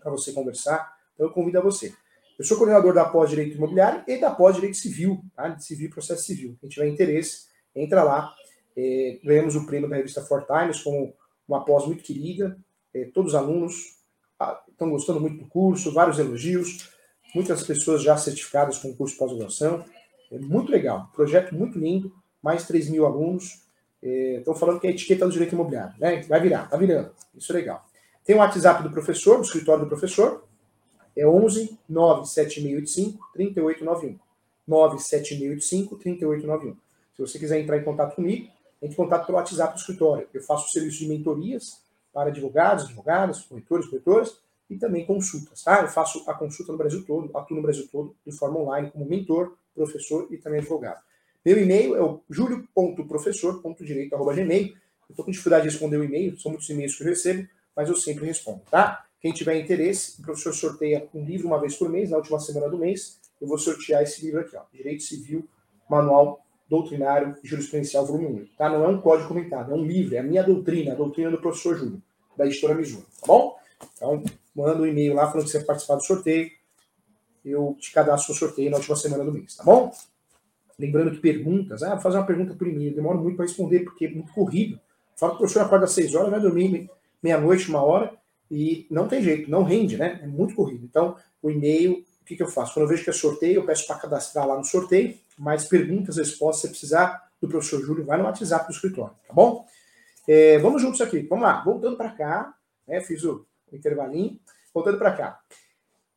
para 0.00 0.10
você 0.10 0.32
conversar. 0.32 0.96
Então 1.14 1.26
eu 1.26 1.32
convido 1.32 1.58
a 1.58 1.62
você. 1.62 1.94
Eu 2.38 2.44
sou 2.44 2.56
coordenador 2.56 2.92
da 2.94 3.04
pós 3.04 3.30
Direito 3.30 3.56
Imobiliário 3.56 4.04
e 4.06 4.18
da 4.18 4.30
pós 4.30 4.54
Direito 4.54 4.76
Civil, 4.76 5.22
tá? 5.34 5.48
de 5.48 5.64
Civil 5.64 5.90
Processo 5.90 6.24
Civil. 6.24 6.56
Quem 6.60 6.68
tiver 6.68 6.88
interesse, 6.88 7.46
entra 7.74 8.02
lá. 8.02 8.34
É, 8.76 9.18
ganhamos 9.24 9.56
o 9.56 9.66
prêmio 9.66 9.88
da 9.88 9.96
revista 9.96 10.22
Four 10.22 10.44
Times 10.46 10.82
como 10.82 11.14
uma 11.48 11.64
pós 11.64 11.86
muito 11.86 12.02
querida. 12.02 12.58
É, 12.92 13.06
todos 13.06 13.32
os 13.32 13.38
alunos 13.38 13.96
ah, 14.38 14.62
estão 14.68 14.90
gostando 14.90 15.20
muito 15.20 15.42
do 15.42 15.48
curso, 15.48 15.92
vários 15.92 16.18
elogios 16.18 16.94
muitas 17.36 17.62
pessoas 17.62 18.02
já 18.02 18.16
certificadas 18.16 18.78
com 18.78 18.88
o 18.88 18.96
curso 18.96 19.12
de 19.12 19.18
pós-graduação. 19.18 19.84
É 20.32 20.38
muito 20.38 20.72
legal, 20.72 21.10
projeto 21.14 21.54
muito 21.54 21.78
lindo, 21.78 22.10
mais 22.42 22.66
3 22.66 22.88
mil 22.88 23.04
alunos. 23.04 23.65
Estão 24.02 24.54
falando 24.54 24.78
que 24.78 24.86
é 24.86 24.90
a 24.90 24.92
etiqueta 24.92 25.26
do 25.26 25.32
direito 25.32 25.54
imobiliário, 25.54 25.94
né? 25.98 26.22
Vai 26.22 26.40
virar, 26.40 26.68
tá 26.68 26.76
virando. 26.76 27.10
Isso 27.34 27.52
é 27.52 27.56
legal. 27.56 27.84
Tem 28.24 28.36
o 28.36 28.38
WhatsApp 28.38 28.82
do 28.82 28.90
professor, 28.90 29.36
do 29.36 29.42
escritório 29.42 29.84
do 29.84 29.88
professor, 29.88 30.44
É 31.16 31.26
11 31.26 31.78
97685 31.88 33.32
3891. 33.32 34.18
97685 34.66 35.96
3891. 35.96 36.76
Se 37.14 37.22
você 37.22 37.38
quiser 37.38 37.60
entrar 37.60 37.78
em 37.78 37.84
contato 37.84 38.16
comigo, 38.16 38.50
entre 38.82 38.94
em 38.94 38.96
contato 38.96 39.26
pelo 39.26 39.38
WhatsApp 39.38 39.74
do 39.74 39.80
escritório. 39.80 40.28
Eu 40.32 40.42
faço 40.42 40.70
serviço 40.70 40.98
de 40.98 41.08
mentorias 41.08 41.80
para 42.12 42.30
advogados, 42.30 42.84
advogadas, 42.84 43.42
corretores, 43.42 43.86
corretoras 43.86 44.38
e 44.68 44.76
também 44.76 45.06
consultas. 45.06 45.62
Tá? 45.62 45.82
Eu 45.82 45.88
faço 45.88 46.22
a 46.26 46.34
consulta 46.34 46.72
no 46.72 46.78
Brasil 46.78 47.04
todo, 47.04 47.36
atuo 47.36 47.56
no 47.56 47.62
Brasil 47.62 47.88
todo 47.90 48.14
de 48.26 48.32
forma 48.32 48.58
online 48.58 48.90
como 48.90 49.04
mentor, 49.06 49.56
professor 49.74 50.26
e 50.30 50.36
também 50.36 50.60
advogado. 50.60 51.00
Meu 51.46 51.58
e-mail 51.62 51.94
é 51.94 52.02
o 52.02 52.20
julio.professor.direito.gmail. 52.28 54.66
Eu 54.66 54.74
estou 55.10 55.24
com 55.24 55.30
dificuldade 55.30 55.62
de 55.62 55.70
responder 55.70 55.96
o 55.96 56.02
e-mail, 56.02 56.36
são 56.40 56.50
muitos 56.50 56.68
e-mails 56.68 56.96
que 56.96 57.04
eu 57.04 57.06
recebo, 57.06 57.48
mas 57.76 57.88
eu 57.88 57.94
sempre 57.94 58.26
respondo, 58.26 58.62
tá? 58.68 59.06
Quem 59.20 59.32
tiver 59.32 59.56
interesse, 59.56 60.20
o 60.20 60.24
professor 60.24 60.52
sorteia 60.52 61.08
um 61.14 61.24
livro 61.24 61.46
uma 61.46 61.60
vez 61.60 61.76
por 61.76 61.88
mês, 61.88 62.10
na 62.10 62.16
última 62.16 62.40
semana 62.40 62.68
do 62.68 62.76
mês. 62.76 63.20
Eu 63.40 63.46
vou 63.46 63.58
sortear 63.58 64.02
esse 64.02 64.24
livro 64.24 64.40
aqui, 64.40 64.56
ó, 64.56 64.62
Direito 64.72 65.04
Civil, 65.04 65.48
Manual 65.88 66.44
Doutrinário 66.68 67.36
e 67.44 67.46
Jurisprudencial, 67.46 68.04
volume 68.04 68.26
1. 68.26 68.46
Tá? 68.58 68.68
Não 68.68 68.84
é 68.84 68.88
um 68.88 69.00
código 69.00 69.28
comentado, 69.28 69.70
é 69.70 69.74
um 69.76 69.84
livro, 69.84 70.16
é 70.16 70.18
a 70.18 70.24
minha 70.24 70.42
doutrina, 70.42 70.94
a 70.94 70.96
doutrina 70.96 71.30
do 71.30 71.38
professor 71.38 71.76
Júlio, 71.76 72.02
da 72.36 72.44
editora 72.44 72.74
Mizuno, 72.74 73.06
tá 73.20 73.26
bom? 73.28 73.56
Então, 73.94 74.20
manda 74.52 74.82
um 74.82 74.86
e-mail 74.86 75.14
lá 75.14 75.30
falando 75.30 75.44
que 75.44 75.52
você 75.52 75.58
vai 75.58 75.66
participar 75.68 75.94
do 75.94 76.04
sorteio. 76.04 76.50
Eu 77.44 77.76
te 77.78 77.92
cadastro 77.92 78.32
no 78.32 78.38
sorteio 78.40 78.68
na 78.68 78.78
última 78.78 78.96
semana 78.96 79.24
do 79.24 79.30
mês, 79.30 79.54
tá 79.54 79.62
bom? 79.62 79.92
Lembrando 80.78 81.10
que 81.12 81.18
perguntas, 81.18 81.82
ah, 81.82 81.94
vou 81.94 82.00
fazer 82.00 82.18
uma 82.18 82.26
pergunta 82.26 82.56
e-mail, 82.64 82.94
demora 82.94 83.16
muito 83.16 83.36
para 83.36 83.46
responder, 83.46 83.80
porque 83.80 84.06
é 84.06 84.10
muito 84.10 84.32
corrido. 84.32 84.78
Fala 85.16 85.32
que 85.32 85.36
o 85.36 85.38
professor 85.40 85.62
acorda 85.62 85.86
às 85.86 85.92
6 85.92 86.14
horas, 86.14 86.30
vai 86.30 86.40
dormir 86.40 86.90
meia-noite, 87.22 87.68
uma 87.70 87.82
hora, 87.82 88.12
e 88.50 88.86
não 88.90 89.08
tem 89.08 89.22
jeito, 89.22 89.50
não 89.50 89.62
rende, 89.62 89.96
né? 89.96 90.20
É 90.22 90.26
muito 90.26 90.54
corrido. 90.54 90.84
Então, 90.84 91.16
o 91.42 91.50
e-mail, 91.50 92.04
o 92.20 92.24
que, 92.24 92.36
que 92.36 92.42
eu 92.42 92.48
faço? 92.48 92.74
Quando 92.74 92.84
eu 92.84 92.88
vejo 92.88 93.04
que 93.04 93.10
é 93.10 93.12
sorteio, 93.12 93.56
eu 93.56 93.66
peço 93.66 93.86
para 93.86 93.96
cadastrar 93.96 94.46
lá 94.46 94.56
no 94.56 94.64
sorteio, 94.64 95.16
mais 95.38 95.64
perguntas, 95.64 96.18
respostas, 96.18 96.62
se 96.62 96.68
precisar 96.68 97.26
do 97.40 97.48
professor 97.48 97.82
Júlio, 97.82 98.04
vai 98.04 98.18
no 98.18 98.24
WhatsApp 98.24 98.66
do 98.66 98.72
escritório, 98.72 99.14
tá 99.26 99.34
bom? 99.34 99.66
É, 100.28 100.58
vamos 100.58 100.82
juntos 100.82 101.00
aqui, 101.00 101.20
vamos 101.22 101.44
lá, 101.44 101.62
voltando 101.64 101.96
para 101.96 102.10
cá, 102.10 102.54
né? 102.86 103.00
Fiz 103.00 103.24
o 103.24 103.46
intervalinho, 103.72 104.38
voltando 104.74 104.98
para 104.98 105.12
cá. 105.12 105.40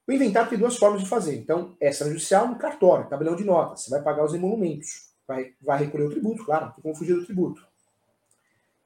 O 0.09 0.11
inventário 0.11 0.49
tem 0.49 0.57
duas 0.57 0.75
formas 0.75 1.03
de 1.03 1.07
fazer. 1.07 1.35
Então, 1.35 1.77
extrajudicial 1.79 2.47
no 2.47 2.57
cartório, 2.57 3.07
tabelão 3.07 3.35
de 3.35 3.43
notas. 3.43 3.83
Você 3.83 3.91
vai 3.91 4.01
pagar 4.01 4.25
os 4.25 4.33
emolumentos. 4.33 5.13
Vai, 5.27 5.53
vai 5.61 5.77
recolher 5.77 6.05
o 6.05 6.09
tributo, 6.09 6.43
claro, 6.43 6.65
não 6.65 6.71
tem 6.71 6.81
como 6.81 6.95
fugir 6.95 7.13
do 7.13 7.23
tributo. 7.23 7.63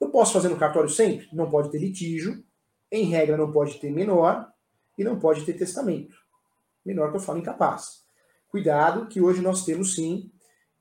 Eu 0.01 0.09
posso 0.09 0.33
fazer 0.33 0.49
no 0.49 0.57
cartório 0.57 0.89
sempre? 0.89 1.29
Não 1.31 1.49
pode 1.49 1.71
ter 1.71 1.77
litígio, 1.77 2.43
em 2.91 3.05
regra 3.05 3.37
não 3.37 3.53
pode 3.53 3.79
ter 3.79 3.89
menor 3.89 4.51
e 4.97 5.03
não 5.05 5.17
pode 5.17 5.45
ter 5.45 5.53
testamento. 5.53 6.13
Menor 6.85 7.09
que 7.09 7.15
eu 7.15 7.21
falo 7.21 7.39
incapaz. 7.39 8.03
Cuidado 8.49 9.07
que 9.07 9.21
hoje 9.21 9.41
nós 9.41 9.63
temos 9.63 9.95
sim 9.95 10.29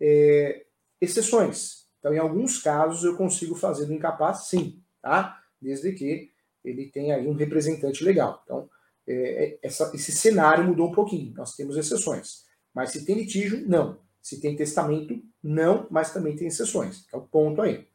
é, 0.00 0.64
exceções. 1.00 1.86
Então, 2.00 2.12
em 2.12 2.18
alguns 2.18 2.60
casos, 2.60 3.04
eu 3.04 3.16
consigo 3.16 3.54
fazer 3.54 3.86
do 3.86 3.92
incapaz 3.92 4.48
sim, 4.48 4.82
tá? 5.00 5.40
Desde 5.60 5.92
que 5.92 6.32
ele 6.64 6.90
tenha 6.90 7.14
aí 7.14 7.28
um 7.28 7.34
representante 7.34 8.02
legal. 8.02 8.42
Então, 8.42 8.68
é, 9.06 9.44
é, 9.44 9.58
essa, 9.62 9.90
esse 9.94 10.12
cenário 10.12 10.64
mudou 10.64 10.88
um 10.88 10.92
pouquinho. 10.92 11.32
Nós 11.34 11.54
temos 11.54 11.76
exceções. 11.76 12.44
Mas 12.74 12.90
se 12.90 13.04
tem 13.04 13.16
litígio, 13.16 13.66
não. 13.68 13.98
Se 14.20 14.40
tem 14.40 14.54
testamento, 14.56 15.20
não, 15.42 15.86
mas 15.90 16.12
também 16.12 16.36
tem 16.36 16.46
exceções. 16.46 17.06
É 17.12 17.16
o 17.16 17.22
ponto 17.22 17.60
aí. 17.60 17.86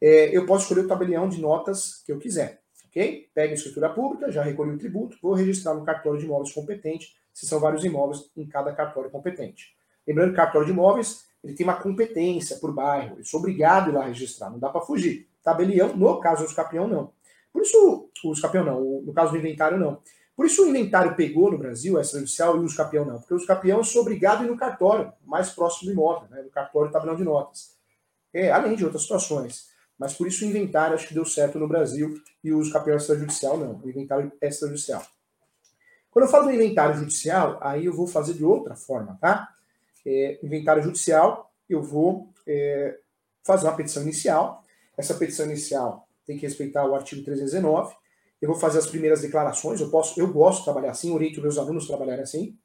É, 0.00 0.36
eu 0.36 0.46
posso 0.46 0.62
escolher 0.62 0.86
o 0.86 0.88
tabelião 0.88 1.28
de 1.28 1.40
notas 1.40 2.02
que 2.04 2.12
eu 2.12 2.18
quiser. 2.18 2.62
Ok? 2.86 3.28
Pego 3.34 3.50
a 3.50 3.54
escritura 3.54 3.90
pública, 3.90 4.32
já 4.32 4.42
recolhi 4.42 4.72
o 4.72 4.78
tributo, 4.78 5.18
vou 5.20 5.34
registrar 5.34 5.74
no 5.74 5.84
cartório 5.84 6.18
de 6.18 6.24
imóveis 6.24 6.52
competente, 6.52 7.16
se 7.34 7.46
são 7.46 7.60
vários 7.60 7.84
imóveis 7.84 8.30
em 8.36 8.46
cada 8.46 8.72
cartório 8.72 9.10
competente. 9.10 9.76
Lembrando 10.06 10.28
que 10.28 10.34
o 10.34 10.36
cartório 10.36 10.66
de 10.66 10.72
imóveis 10.72 11.28
ele 11.44 11.54
tem 11.54 11.64
uma 11.64 11.80
competência 11.80 12.56
por 12.56 12.72
bairro, 12.74 13.18
eu 13.18 13.24
sou 13.24 13.38
obrigado 13.38 13.88
a 13.88 13.90
ir 13.90 13.94
lá 13.94 14.06
registrar, 14.06 14.50
não 14.50 14.58
dá 14.58 14.70
para 14.70 14.80
fugir. 14.80 15.28
Tabelião, 15.42 15.94
no 15.96 16.18
caso 16.18 16.44
dos 16.44 16.52
capião, 16.52 16.88
não. 16.88 17.12
Por 17.52 17.62
isso, 17.62 18.10
os 18.24 18.40
capião 18.40 18.64
não, 18.64 19.02
no 19.02 19.12
caso 19.12 19.32
do 19.32 19.38
inventário, 19.38 19.78
não. 19.78 20.00
Por 20.38 20.46
isso 20.46 20.62
o 20.62 20.68
inventário 20.68 21.16
pegou 21.16 21.50
no 21.50 21.58
Brasil, 21.58 21.98
extrajudicial, 21.98 22.62
e 22.62 22.64
os 22.64 22.72
capião 22.72 23.04
não. 23.04 23.18
Porque 23.18 23.34
os 23.34 23.44
capião 23.44 23.82
são 23.82 24.02
obrigados 24.02 24.42
a 24.42 24.44
ir 24.44 24.48
no 24.48 24.56
cartório, 24.56 25.12
mais 25.26 25.50
próximo 25.50 25.86
do 25.86 25.92
imóvel, 25.92 26.28
né, 26.30 26.42
no 26.42 26.48
cartório 26.48 26.92
tabelão 26.92 27.16
de 27.16 27.24
notas. 27.24 27.76
É, 28.32 28.52
além 28.52 28.76
de 28.76 28.84
outras 28.84 29.02
situações. 29.02 29.66
Mas 29.98 30.14
por 30.14 30.28
isso 30.28 30.44
o 30.44 30.48
inventário 30.48 30.94
acho 30.94 31.08
que 31.08 31.14
deu 31.14 31.24
certo 31.24 31.58
no 31.58 31.66
Brasil 31.66 32.22
e 32.44 32.52
o 32.52 32.58
uso 32.60 32.72
capião 32.72 32.96
extrajudicial 32.96 33.58
não. 33.58 33.80
O 33.82 33.88
inventário 33.88 34.30
extrajudicial. 34.40 35.04
Quando 36.08 36.26
eu 36.26 36.30
falo 36.30 36.44
do 36.44 36.52
inventário 36.52 36.94
judicial, 36.94 37.58
aí 37.60 37.86
eu 37.86 37.92
vou 37.92 38.06
fazer 38.06 38.34
de 38.34 38.44
outra 38.44 38.76
forma, 38.76 39.18
tá? 39.20 39.52
É, 40.06 40.38
inventário 40.40 40.84
judicial, 40.84 41.52
eu 41.68 41.82
vou 41.82 42.32
é, 42.46 42.96
fazer 43.42 43.66
uma 43.66 43.74
petição 43.74 44.04
inicial. 44.04 44.62
Essa 44.96 45.14
petição 45.14 45.46
inicial 45.46 46.06
tem 46.24 46.36
que 46.36 46.46
respeitar 46.46 46.86
o 46.86 46.94
artigo 46.94 47.24
319 47.24 47.92
eu 48.40 48.48
vou 48.48 48.58
fazer 48.58 48.78
as 48.78 48.86
primeiras 48.86 49.20
declarações, 49.20 49.80
eu 49.80 49.90
posso, 49.90 50.18
eu 50.18 50.32
gosto 50.32 50.60
de 50.60 50.64
trabalhar 50.64 50.90
assim, 50.90 51.10
oriento 51.10 51.40
meus 51.40 51.58
alunos 51.58 51.84
a 51.84 51.88
trabalharem 51.88 52.22
assim. 52.22 52.56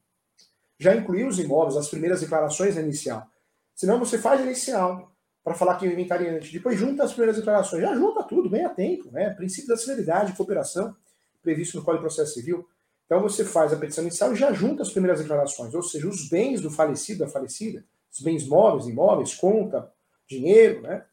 Já 0.77 0.95
incluir 0.95 1.25
os 1.25 1.39
imóveis, 1.39 1.77
as 1.77 1.89
primeiras 1.89 2.21
declarações 2.21 2.77
inicial. 2.77 3.27
Senão 3.75 3.99
você 3.99 4.17
faz 4.17 4.41
inicial 4.41 5.11
para 5.43 5.53
falar 5.53 5.75
que 5.77 5.85
é 5.85 5.91
inventariante, 5.91 6.53
depois 6.53 6.79
junta 6.79 7.03
as 7.03 7.11
primeiras 7.11 7.35
declarações, 7.35 7.81
já 7.81 7.93
junta 7.95 8.23
tudo, 8.23 8.49
bem 8.49 8.63
a 8.63 8.69
tempo, 8.69 9.11
né? 9.11 9.31
Princípio 9.31 9.69
da 9.69 9.77
celeridade, 9.77 10.33
cooperação, 10.33 10.95
previsto 11.41 11.77
no 11.77 11.83
Código 11.83 12.03
de 12.03 12.07
Processo 12.07 12.33
Civil. 12.33 12.65
Então 13.05 13.21
você 13.21 13.43
faz 13.43 13.73
a 13.73 13.75
petição 13.75 14.03
inicial 14.03 14.31
e 14.31 14.35
já 14.35 14.53
junta 14.53 14.83
as 14.83 14.89
primeiras 14.89 15.19
declarações, 15.19 15.73
ou 15.73 15.83
seja, 15.83 16.07
os 16.07 16.29
bens 16.29 16.61
do 16.61 16.71
falecido, 16.71 17.19
da 17.19 17.27
falecida, 17.27 17.83
os 18.11 18.21
bens 18.21 18.47
móveis, 18.47 18.87
imóveis, 18.87 19.35
conta, 19.35 19.91
dinheiro, 20.27 20.81
né? 20.81 21.05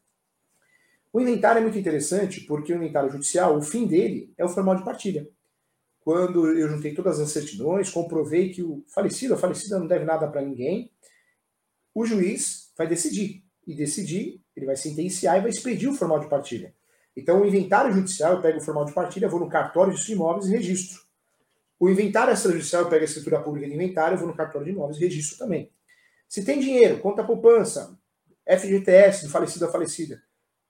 O 1.13 1.19
inventário 1.19 1.59
é 1.59 1.61
muito 1.61 1.77
interessante 1.77 2.41
porque 2.41 2.71
o 2.71 2.77
inventário 2.77 3.11
judicial, 3.11 3.57
o 3.57 3.61
fim 3.61 3.85
dele 3.85 4.33
é 4.37 4.45
o 4.45 4.49
formal 4.49 4.75
de 4.75 4.85
partilha. 4.85 5.27
Quando 5.99 6.47
eu 6.47 6.69
juntei 6.69 6.93
todas 6.93 7.19
as 7.19 7.29
certidões, 7.29 7.89
comprovei 7.89 8.49
que 8.49 8.63
o 8.63 8.83
falecido, 8.87 9.33
a 9.33 9.37
falecida 9.37 9.77
não 9.77 9.87
deve 9.87 10.05
nada 10.05 10.27
para 10.27 10.41
ninguém, 10.41 10.91
o 11.93 12.05
juiz 12.05 12.71
vai 12.77 12.87
decidir. 12.87 13.43
E 13.67 13.75
decidir, 13.75 14.41
ele 14.55 14.65
vai 14.65 14.75
sentenciar 14.75 15.37
e 15.37 15.41
vai 15.41 15.49
expedir 15.49 15.87
o 15.87 15.93
formal 15.93 16.19
de 16.19 16.27
partilha. 16.27 16.73
Então, 17.15 17.41
o 17.41 17.45
inventário 17.45 17.93
judicial, 17.93 18.33
eu 18.33 18.41
pego 18.41 18.57
o 18.57 18.61
formal 18.61 18.85
de 18.85 18.93
partilha, 18.93 19.29
vou 19.29 19.39
no 19.39 19.49
cartório 19.49 19.93
de 19.93 20.11
imóveis 20.11 20.47
e 20.47 20.51
registro. 20.51 21.01
O 21.79 21.89
inventário 21.89 22.33
extrajudicial, 22.33 22.83
eu 22.83 22.89
pego 22.89 23.01
a 23.01 23.05
escritura 23.05 23.41
pública 23.41 23.67
de 23.67 23.75
inventário, 23.75 24.17
vou 24.17 24.27
no 24.27 24.35
cartório 24.35 24.65
de 24.65 24.71
imóveis 24.71 24.97
e 24.97 25.01
registro 25.01 25.37
também. 25.37 25.71
Se 26.27 26.43
tem 26.43 26.59
dinheiro, 26.59 26.99
conta 26.99 27.23
poupança, 27.23 27.99
FGTS 28.47 29.25
do 29.25 29.29
falecido 29.29 29.65
ou 29.65 29.71
falecida, 29.71 30.21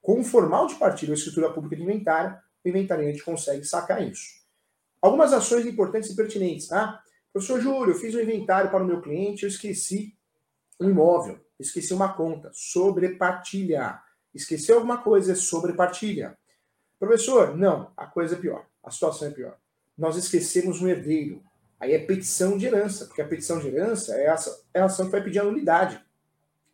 com 0.02 0.20
o 0.20 0.24
formal 0.24 0.68
de 0.68 0.76
partilha 0.76 1.12
ou 1.12 1.16
escritura 1.16 1.52
pública 1.52 1.76
de 1.76 1.84
inventário, 1.84 2.38
o 2.64 2.70
inventariante 2.70 3.24
consegue 3.24 3.64
sacar 3.64 4.02
isso. 4.02 4.42
Algumas 5.02 5.34
ações 5.34 5.66
importantes 5.66 6.10
e 6.10 6.16
pertinentes, 6.16 6.68
tá? 6.68 7.02
Professor 7.34 7.62
Júlio, 7.62 7.94
eu 7.94 8.00
fiz 8.00 8.14
um 8.14 8.20
inventário 8.20 8.70
para 8.70 8.84
o 8.84 8.86
meu 8.86 9.02
cliente, 9.02 9.44
eu 9.44 9.50
esqueci 9.50 10.16
um 10.80 10.90
imóvel, 10.90 11.40
esqueci 11.60 11.94
uma 11.94 12.14
conta, 12.14 12.52
sobrepartilha. 12.54 14.00
Esqueceu 14.34 14.76
alguma 14.76 14.98
coisa, 14.98 15.36
sobrepartilha. 15.36 16.38
Professor, 17.00 17.56
não, 17.58 17.92
a 17.98 18.06
coisa 18.06 18.36
é 18.36 18.38
pior, 18.38 18.66
a 18.84 18.92
situação 18.92 19.28
é 19.28 19.32
pior. 19.32 19.58
Nós 19.98 20.16
esquecemos 20.16 20.82
um 20.82 20.88
herdeiro. 20.88 21.44
Aí 21.80 21.94
é 21.94 22.00
petição 22.00 22.58
de 22.58 22.66
herança, 22.66 23.06
porque 23.06 23.22
a 23.22 23.28
petição 23.28 23.60
de 23.60 23.68
herança 23.68 24.14
é 24.16 24.28
a, 24.28 24.36
é 24.74 24.80
a 24.82 24.86
ação 24.86 25.06
que 25.06 25.12
vai 25.12 25.24
pedir 25.24 25.40
a 25.40 25.44
nulidade 25.44 26.00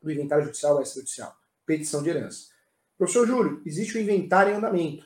do 0.02 0.12
inventário 0.12 0.46
judicial 0.46 0.76
ou 0.76 0.82
extrajudicial. 0.82 1.36
Petição 1.66 2.04
de 2.04 2.10
herança. 2.10 2.48
Professor 2.97 3.27
Júlio, 3.27 3.62
existe 3.65 3.97
o 3.97 4.01
inventário 4.01 4.53
em 4.53 4.55
andamento. 4.55 5.05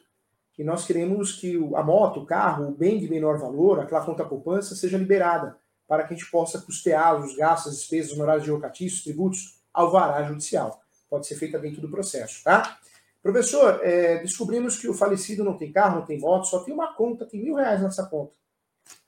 E 0.58 0.64
nós 0.64 0.86
queremos 0.86 1.34
que 1.34 1.58
a 1.76 1.84
moto, 1.84 2.22
o 2.22 2.26
carro, 2.26 2.70
o 2.70 2.72
bem 2.72 3.00
de 3.00 3.10
menor 3.10 3.40
valor, 3.40 3.80
aquela 3.80 4.06
conta 4.06 4.24
poupança, 4.24 4.76
seja 4.76 4.98
liberada, 4.98 5.58
para 5.88 6.04
que 6.04 6.14
a 6.14 6.18
gente 6.18 6.30
possa 6.30 6.62
custear 6.62 7.20
os 7.20 7.36
gastos, 7.36 7.74
as 7.74 7.80
despesas, 7.80 8.14
honorários 8.14 8.46
de 8.46 8.52
locatícios, 8.52 9.04
tributos, 9.04 9.60
alvará 9.74 10.24
judicial. 10.24 10.82
Pode 11.10 11.26
ser 11.28 11.36
feita 11.36 11.58
dentro 11.58 11.82
do 11.82 11.90
processo, 11.90 12.44
tá? 12.44 12.78
Professor, 13.22 13.80
é, 13.84 14.20
descobrimos 14.20 14.78
que 14.78 14.88
o 14.88 14.94
falecido 14.94 15.44
não 15.44 15.58
tem 15.58 15.72
carro, 15.72 16.00
não 16.00 16.06
tem 16.06 16.20
moto, 16.20 16.46
só 16.46 16.64
tem 16.64 16.74
uma 16.74 16.94
conta, 16.94 17.26
tem 17.26 17.44
mil 17.44 17.56
reais 17.56 17.82
nessa 17.82 18.06
conta. 18.06 18.34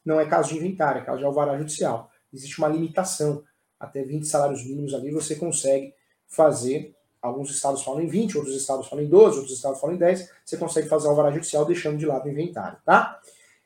Não 0.06 0.20
é 0.20 0.26
caso 0.26 0.50
de 0.50 0.58
inventário, 0.58 1.02
é 1.02 1.06
caso 1.06 1.20
de 1.20 1.26
alvará 1.26 1.58
judicial. 1.58 2.12
Existe 2.32 2.60
uma 2.60 2.68
limitação. 2.68 3.44
Até 3.80 4.04
20 4.04 4.26
salários 4.26 4.64
mínimos 4.66 4.94
ali 4.94 5.12
você 5.12 5.36
consegue 5.36 5.94
fazer 6.28 6.96
Alguns 7.24 7.50
estados 7.52 7.82
falam 7.82 8.02
em 8.02 8.08
20, 8.08 8.38
outros 8.38 8.54
estados 8.54 8.86
falam 8.90 9.06
em 9.06 9.08
12, 9.08 9.38
outros 9.38 9.56
estados 9.56 9.80
falam 9.80 9.96
em 9.96 10.00
10. 10.00 10.30
Você 10.44 10.58
consegue 10.58 10.90
fazer 10.90 11.08
alvará 11.08 11.32
judicial 11.32 11.64
deixando 11.64 11.98
de 11.98 12.06
lado 12.06 12.26
o 12.26 12.30
inventário, 12.30 12.78
tá? 12.86 13.18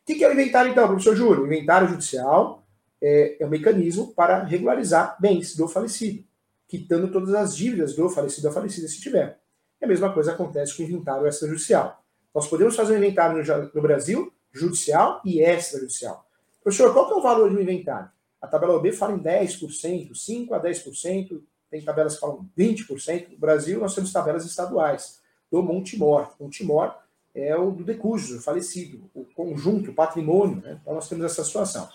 O 0.03 0.05
que 0.05 0.23
é 0.23 0.29
o 0.29 0.31
inventário, 0.31 0.71
então, 0.71 0.87
professor 0.87 1.15
Júlio? 1.15 1.41
O 1.41 1.47
inventário 1.47 1.87
judicial 1.87 2.63
é, 3.01 3.41
é 3.41 3.45
um 3.47 3.49
mecanismo 3.49 4.13
para 4.13 4.43
regularizar 4.43 5.17
bens 5.19 5.55
do 5.55 5.67
falecido, 5.67 6.23
quitando 6.67 7.11
todas 7.11 7.33
as 7.33 7.57
dívidas 7.57 7.95
do 7.95 8.07
falecido 8.09 8.47
ou 8.47 8.53
falecida, 8.53 8.87
se 8.87 9.01
tiver. 9.01 9.39
E 9.81 9.85
a 9.85 9.87
mesma 9.87 10.13
coisa 10.13 10.33
acontece 10.33 10.77
com 10.77 10.83
o 10.83 10.85
inventário 10.85 11.27
extrajudicial. 11.27 12.03
Nós 12.35 12.47
podemos 12.47 12.75
fazer 12.75 12.93
um 12.93 12.97
inventário 12.97 13.43
no, 13.43 13.71
no 13.73 13.81
Brasil, 13.81 14.31
judicial 14.53 15.19
e 15.25 15.41
extrajudicial. 15.41 16.23
Professor, 16.63 16.93
qual 16.93 17.07
que 17.07 17.13
é 17.13 17.15
o 17.15 17.21
valor 17.23 17.49
do 17.49 17.59
inventário? 17.59 18.09
A 18.39 18.45
tabela 18.45 18.75
OB 18.75 18.91
fala 18.91 19.13
em 19.13 19.19
10%, 19.19 20.11
5% 20.11 20.51
a 20.51 20.61
10%, 20.61 21.41
tem 21.69 21.81
tabelas 21.81 22.15
que 22.15 22.21
falam 22.21 22.47
20%. 22.57 23.31
No 23.31 23.37
Brasil, 23.37 23.79
nós 23.79 23.93
temos 23.93 24.11
tabelas 24.11 24.45
estaduais 24.45 25.19
do 25.51 25.61
Montemor. 25.61 26.33
Montemor 26.39 26.95
é 27.33 27.55
o 27.55 27.71
do 27.71 27.83
o 27.83 28.41
falecido, 28.41 29.09
o 29.13 29.25
conjunto, 29.35 29.91
o 29.91 29.93
patrimônio. 29.93 30.57
Né? 30.57 30.79
Então, 30.81 30.93
nós 30.93 31.07
temos 31.07 31.25
essa 31.25 31.43
situação. 31.43 31.87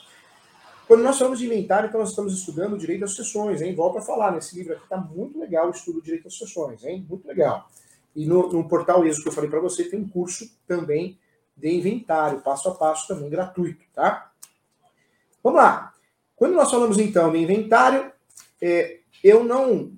Quando 0.86 1.02
nós 1.02 1.16
falamos 1.16 1.38
de 1.38 1.46
inventário, 1.46 1.88
então 1.88 2.00
nós 2.00 2.10
estamos 2.10 2.34
estudando 2.34 2.74
o 2.74 2.78
direito 2.78 3.04
às 3.04 3.12
sucessões, 3.12 3.62
hein? 3.62 3.74
Volto 3.74 3.98
a 3.98 4.02
falar, 4.02 4.32
nesse 4.32 4.54
livro 4.54 4.74
aqui 4.74 4.82
está 4.82 4.96
muito 4.96 5.38
legal 5.38 5.68
o 5.68 5.70
estudo 5.70 6.00
do 6.00 6.04
direito 6.04 6.28
às 6.28 6.34
sucessões, 6.34 6.84
hein? 6.84 7.06
Muito 7.08 7.26
legal. 7.26 7.68
E 8.14 8.26
no, 8.26 8.52
no 8.52 8.68
portal 8.68 9.06
ESO 9.06 9.22
que 9.22 9.28
eu 9.28 9.32
falei 9.32 9.48
para 9.48 9.60
você, 9.60 9.84
tem 9.84 10.00
um 10.00 10.08
curso 10.08 10.50
também 10.66 11.18
de 11.56 11.72
inventário, 11.72 12.40
passo 12.40 12.68
a 12.68 12.74
passo, 12.74 13.08
também 13.08 13.30
gratuito, 13.30 13.82
tá? 13.94 14.32
Vamos 15.42 15.60
lá. 15.60 15.94
Quando 16.36 16.54
nós 16.54 16.70
falamos 16.70 16.98
então 16.98 17.30
de 17.32 17.38
inventário, 17.38 18.12
é, 18.60 18.98
eu 19.22 19.44
não 19.44 19.96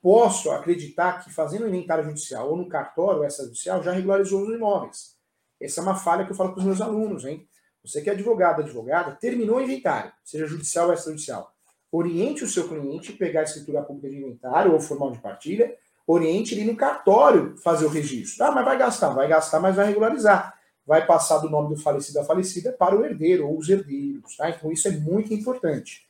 posso 0.00 0.50
acreditar 0.50 1.24
que 1.24 1.32
fazendo 1.32 1.66
inventário 1.66 2.04
judicial 2.04 2.50
ou 2.50 2.56
no 2.56 2.68
cartório 2.68 3.24
essa 3.24 3.44
judicial 3.44 3.82
já 3.82 3.92
regularizou 3.92 4.42
os 4.42 4.54
imóveis. 4.54 5.16
Essa 5.60 5.80
é 5.80 5.82
uma 5.82 5.96
falha 5.96 6.24
que 6.24 6.32
eu 6.32 6.36
falo 6.36 6.52
para 6.52 6.60
os 6.60 6.64
meus 6.64 6.80
alunos, 6.80 7.24
hein? 7.24 7.48
Você 7.84 8.02
que 8.02 8.10
é 8.10 8.12
advogado, 8.12 8.62
advogada, 8.62 9.12
terminou 9.12 9.56
o 9.56 9.60
inventário, 9.60 10.12
seja 10.24 10.46
judicial 10.46 10.88
ou 10.88 10.94
extrajudicial. 10.94 11.52
Oriente 11.90 12.44
o 12.44 12.48
seu 12.48 12.68
cliente 12.68 13.12
pegar 13.12 13.40
a 13.40 13.44
escritura 13.44 13.82
pública 13.82 14.10
de 14.10 14.16
inventário 14.16 14.72
ou 14.72 14.80
formal 14.80 15.12
de 15.12 15.18
partilha, 15.18 15.74
oriente 16.06 16.54
ele 16.54 16.70
no 16.70 16.76
cartório 16.76 17.56
fazer 17.58 17.86
o 17.86 17.88
registro. 17.88 18.44
Ah, 18.44 18.50
mas 18.50 18.64
vai 18.64 18.78
gastar, 18.78 19.10
vai 19.10 19.28
gastar, 19.28 19.60
mas 19.60 19.76
vai 19.76 19.86
regularizar. 19.86 20.54
Vai 20.86 21.04
passar 21.04 21.38
do 21.38 21.50
nome 21.50 21.74
do 21.74 21.80
falecido 21.80 22.20
à 22.20 22.24
falecida 22.24 22.72
para 22.72 22.96
o 22.96 23.04
herdeiro 23.04 23.48
ou 23.48 23.58
os 23.58 23.68
herdeiros. 23.68 24.36
Tá? 24.36 24.50
Então 24.50 24.70
isso 24.70 24.86
é 24.86 24.92
muito 24.92 25.34
importante. 25.34 26.05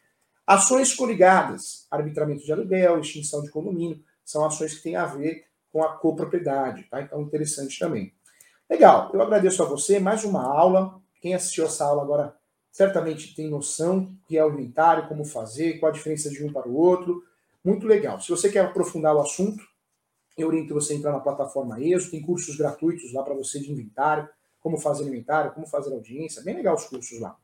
Ações 0.47 0.95
coligadas, 0.95 1.87
arbitramento 1.91 2.45
de 2.45 2.53
aluguel, 2.53 3.01
extinção 3.01 3.43
de 3.43 3.51
condomínio, 3.51 4.01
são 4.25 4.45
ações 4.45 4.75
que 4.75 4.83
têm 4.83 4.97
a 4.97 5.05
ver 5.05 5.45
com 5.73 5.83
a 5.83 5.97
copropriedade. 5.97 6.85
Tá? 6.85 7.03
Então 7.03 7.21
interessante 7.21 7.79
também. 7.79 8.13
Legal, 8.71 9.11
eu 9.13 9.21
agradeço 9.23 9.63
a 9.63 9.67
você. 9.67 9.99
Mais 9.99 10.25
uma 10.25 10.43
aula. 10.43 11.01
Quem 11.21 11.35
assistiu 11.35 11.65
essa 11.65 11.85
aula 11.85 12.03
agora 12.03 12.37
certamente 12.71 13.35
tem 13.35 13.49
noção 13.49 14.15
que 14.29 14.37
é 14.37 14.45
o 14.45 14.51
inventário, 14.51 15.09
como 15.09 15.25
fazer, 15.25 15.79
qual 15.79 15.91
a 15.91 15.95
diferença 15.95 16.31
de 16.31 16.45
um 16.45 16.53
para 16.53 16.69
o 16.69 16.77
outro. 16.77 17.25
Muito 17.65 17.87
legal. 17.87 18.21
Se 18.21 18.29
você 18.29 18.49
quer 18.49 18.61
aprofundar 18.61 19.17
o 19.17 19.21
assunto, 19.21 19.65
eu 20.37 20.49
oriento 20.49 20.75
você 20.75 20.93
a 20.93 20.97
entrar 20.97 21.13
na 21.13 21.21
plataforma 21.21 21.81
ESO, 21.81 22.11
tem 22.11 22.21
cursos 22.21 22.55
gratuitos 22.57 23.13
lá 23.13 23.23
para 23.23 23.35
você 23.35 23.59
de 23.59 23.73
inventário, 23.73 24.29
como 24.61 24.79
fazer 24.79 25.05
inventário, 25.05 25.53
como 25.53 25.67
fazer 25.67 25.93
audiência, 25.93 26.43
bem 26.43 26.55
legal 26.55 26.75
os 26.75 26.85
cursos 26.85 27.19
lá. 27.19 27.37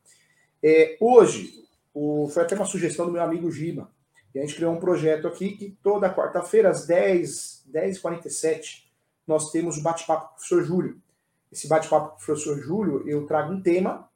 É, 0.61 0.97
hoje, 1.01 1.65
o, 1.93 2.27
foi 2.29 2.43
até 2.43 2.55
uma 2.55 2.65
sugestão 2.65 3.05
do 3.05 3.11
meu 3.11 3.21
amigo 3.21 3.51
Giba, 3.51 3.89
e 4.33 4.39
a 4.39 4.41
gente 4.41 4.55
criou 4.55 4.73
um 4.73 4.79
projeto 4.79 5.27
aqui 5.27 5.51
que 5.55 5.77
toda 5.83 6.13
quarta-feira, 6.13 6.69
às 6.69 6.87
10, 6.87 7.65
10h47, 7.71 8.83
nós 9.27 9.51
temos 9.51 9.77
o 9.77 9.83
bate-papo 9.83 10.27
com 10.27 10.31
o 10.31 10.35
professor 10.35 10.63
Júlio. 10.63 11.01
Esse 11.51 11.67
bate-papo 11.67 12.09
com 12.09 12.15
o 12.15 12.25
professor 12.25 12.59
Júlio, 12.59 13.07
eu 13.07 13.27
trago 13.27 13.53
um 13.53 13.61
tema 13.61 14.09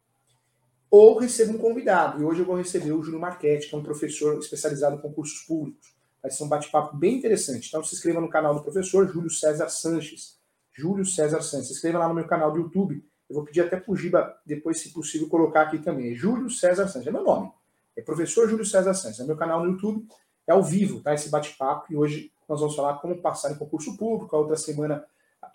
ou 0.89 1.19
recebo 1.19 1.53
um 1.53 1.57
convidado. 1.57 2.21
E 2.21 2.25
hoje 2.25 2.39
eu 2.39 2.45
vou 2.45 2.55
receber 2.55 2.91
o 2.91 3.03
Júlio 3.03 3.19
Marchetti, 3.19 3.69
que 3.69 3.75
é 3.75 3.77
um 3.77 3.83
professor 3.83 4.39
especializado 4.39 4.95
em 4.95 4.99
concursos 4.99 5.39
públicos. 5.41 5.95
Vai 6.21 6.31
ser 6.31 6.43
um 6.43 6.49
bate-papo 6.49 6.97
bem 6.97 7.15
interessante. 7.15 7.67
Então 7.67 7.83
se 7.83 7.93
inscreva 7.93 8.19
no 8.19 8.29
canal 8.29 8.55
do 8.55 8.63
professor 8.63 9.07
Júlio 9.07 9.29
César 9.29 9.69
Sanches. 9.69 10.39
Júlio 10.73 11.05
César 11.05 11.41
Sanches. 11.41 11.67
Se 11.67 11.73
inscreva 11.73 11.99
lá 11.99 12.07
no 12.07 12.15
meu 12.15 12.25
canal 12.25 12.51
do 12.51 12.59
YouTube. 12.59 13.03
Eu 13.29 13.35
vou 13.35 13.43
pedir 13.43 13.61
até 13.61 13.77
para 13.77 13.91
o 13.91 13.95
Giba, 13.95 14.35
depois, 14.45 14.79
se 14.79 14.89
possível, 14.93 15.27
colocar 15.27 15.63
aqui 15.63 15.77
também. 15.79 16.11
É 16.11 16.15
Júlio 16.15 16.49
César 16.49 16.87
Sanches. 16.87 17.07
É 17.07 17.11
meu 17.11 17.23
nome. 17.23 17.51
É 17.97 18.01
professor 18.01 18.47
Júlio 18.47 18.63
César 18.65 18.93
Sanches. 18.93 19.19
É 19.19 19.25
meu 19.25 19.35
canal 19.35 19.63
no 19.63 19.71
YouTube. 19.71 20.07
É 20.45 20.53
ao 20.53 20.63
vivo, 20.63 21.01
tá? 21.01 21.13
Esse 21.13 21.29
bate-papo. 21.29 21.91
E 21.91 21.97
hoje 21.97 22.31
nós 22.47 22.61
vamos 22.61 22.75
falar 22.75 22.99
como 22.99 23.17
passar 23.17 23.51
em 23.51 23.55
concurso 23.55 23.97
público. 23.97 24.35
A 24.35 24.39
outra 24.39 24.55
semana, 24.55 25.03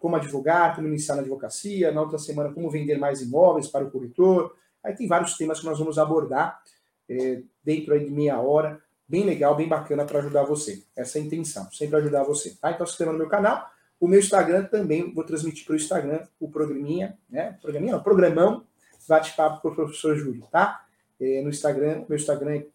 como 0.00 0.16
advogar, 0.16 0.74
como 0.74 0.88
iniciar 0.88 1.14
na 1.14 1.22
advocacia. 1.22 1.92
Na 1.92 2.02
outra 2.02 2.18
semana, 2.18 2.52
como 2.52 2.68
vender 2.68 2.98
mais 2.98 3.22
imóveis 3.22 3.68
para 3.68 3.84
o 3.84 3.90
corretor. 3.90 4.54
Aí 4.84 4.94
tem 4.94 5.06
vários 5.06 5.36
temas 5.38 5.60
que 5.60 5.66
nós 5.66 5.78
vamos 5.78 5.98
abordar 5.98 6.60
é, 7.08 7.40
dentro 7.64 7.98
de 7.98 8.10
meia 8.10 8.38
hora 8.40 8.82
bem 9.12 9.24
legal, 9.24 9.54
bem 9.54 9.68
bacana 9.68 10.06
para 10.06 10.20
ajudar 10.20 10.42
você. 10.44 10.82
Essa 10.96 11.18
é 11.18 11.20
a 11.20 11.24
intenção, 11.26 11.70
sempre 11.70 11.96
ajudar 11.96 12.22
você. 12.22 12.56
Tá? 12.58 12.70
Então 12.70 12.86
se 12.86 12.92
inscreva 12.92 13.12
no 13.12 13.18
meu 13.18 13.28
canal. 13.28 13.70
O 14.00 14.08
meu 14.08 14.18
Instagram 14.18 14.64
também 14.64 15.12
vou 15.12 15.22
transmitir 15.22 15.66
para 15.66 15.74
o 15.74 15.76
Instagram 15.76 16.26
o 16.40 16.50
programinha, 16.50 17.18
né? 17.28 17.58
Programinha, 17.60 17.92
não, 17.92 18.02
programão, 18.02 18.64
bate-papo 19.06 19.60
com 19.60 19.68
o 19.68 19.74
professor 19.74 20.16
Júlio, 20.16 20.44
tá? 20.50 20.84
É, 21.22 21.40
no 21.40 21.48
Instagram, 21.50 22.04
meu 22.08 22.18
Instagram 22.18 22.56
é 22.56 22.66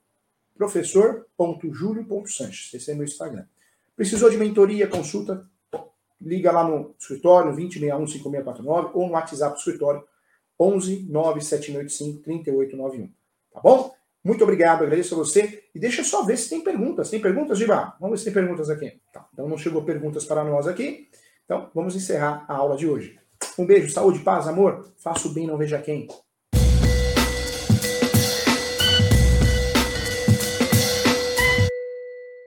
professor.julio.sanches. 0.55 2.73
Esse 2.73 2.91
é 2.91 2.95
meu 2.95 3.03
Instagram. 3.03 3.43
Precisou 3.93 4.29
de 4.29 4.37
mentoria, 4.37 4.87
consulta? 4.87 5.45
Liga 6.21 6.49
lá 6.51 6.63
no 6.63 6.95
escritório 6.97 7.51
2061 7.51 8.07
5649 8.07 8.91
ou 8.93 9.07
no 9.07 9.13
WhatsApp 9.13 9.53
do 9.53 9.59
escritório 9.59 10.01
11 10.57 11.07
97685 11.09 12.23
3891. 12.23 13.11
Tá 13.53 13.59
bom? 13.61 13.93
Muito 14.23 14.43
obrigado, 14.43 14.83
agradeço 14.83 15.13
a 15.13 15.17
você. 15.17 15.65
E 15.75 15.79
deixa 15.79 16.01
só 16.03 16.23
ver 16.23 16.37
se 16.37 16.49
tem 16.49 16.63
perguntas. 16.63 17.09
Tem 17.09 17.19
perguntas, 17.19 17.57
Giba? 17.57 17.97
Vamos 17.99 18.11
ver 18.11 18.19
se 18.19 18.25
tem 18.25 18.33
perguntas 18.33 18.69
aqui. 18.69 18.97
Tá. 19.11 19.27
Então 19.33 19.49
não 19.49 19.57
chegou 19.57 19.83
perguntas 19.83 20.23
para 20.23 20.41
nós 20.43 20.67
aqui. 20.67 21.09
Então 21.43 21.69
vamos 21.75 21.95
encerrar 21.95 22.45
a 22.47 22.55
aula 22.55 22.77
de 22.77 22.87
hoje. 22.87 23.19
Um 23.57 23.65
beijo, 23.65 23.91
saúde, 23.91 24.19
paz, 24.19 24.47
amor. 24.47 24.89
Faça 24.97 25.27
o 25.27 25.33
bem, 25.33 25.45
não 25.45 25.57
veja 25.57 25.81
quem. 25.81 26.07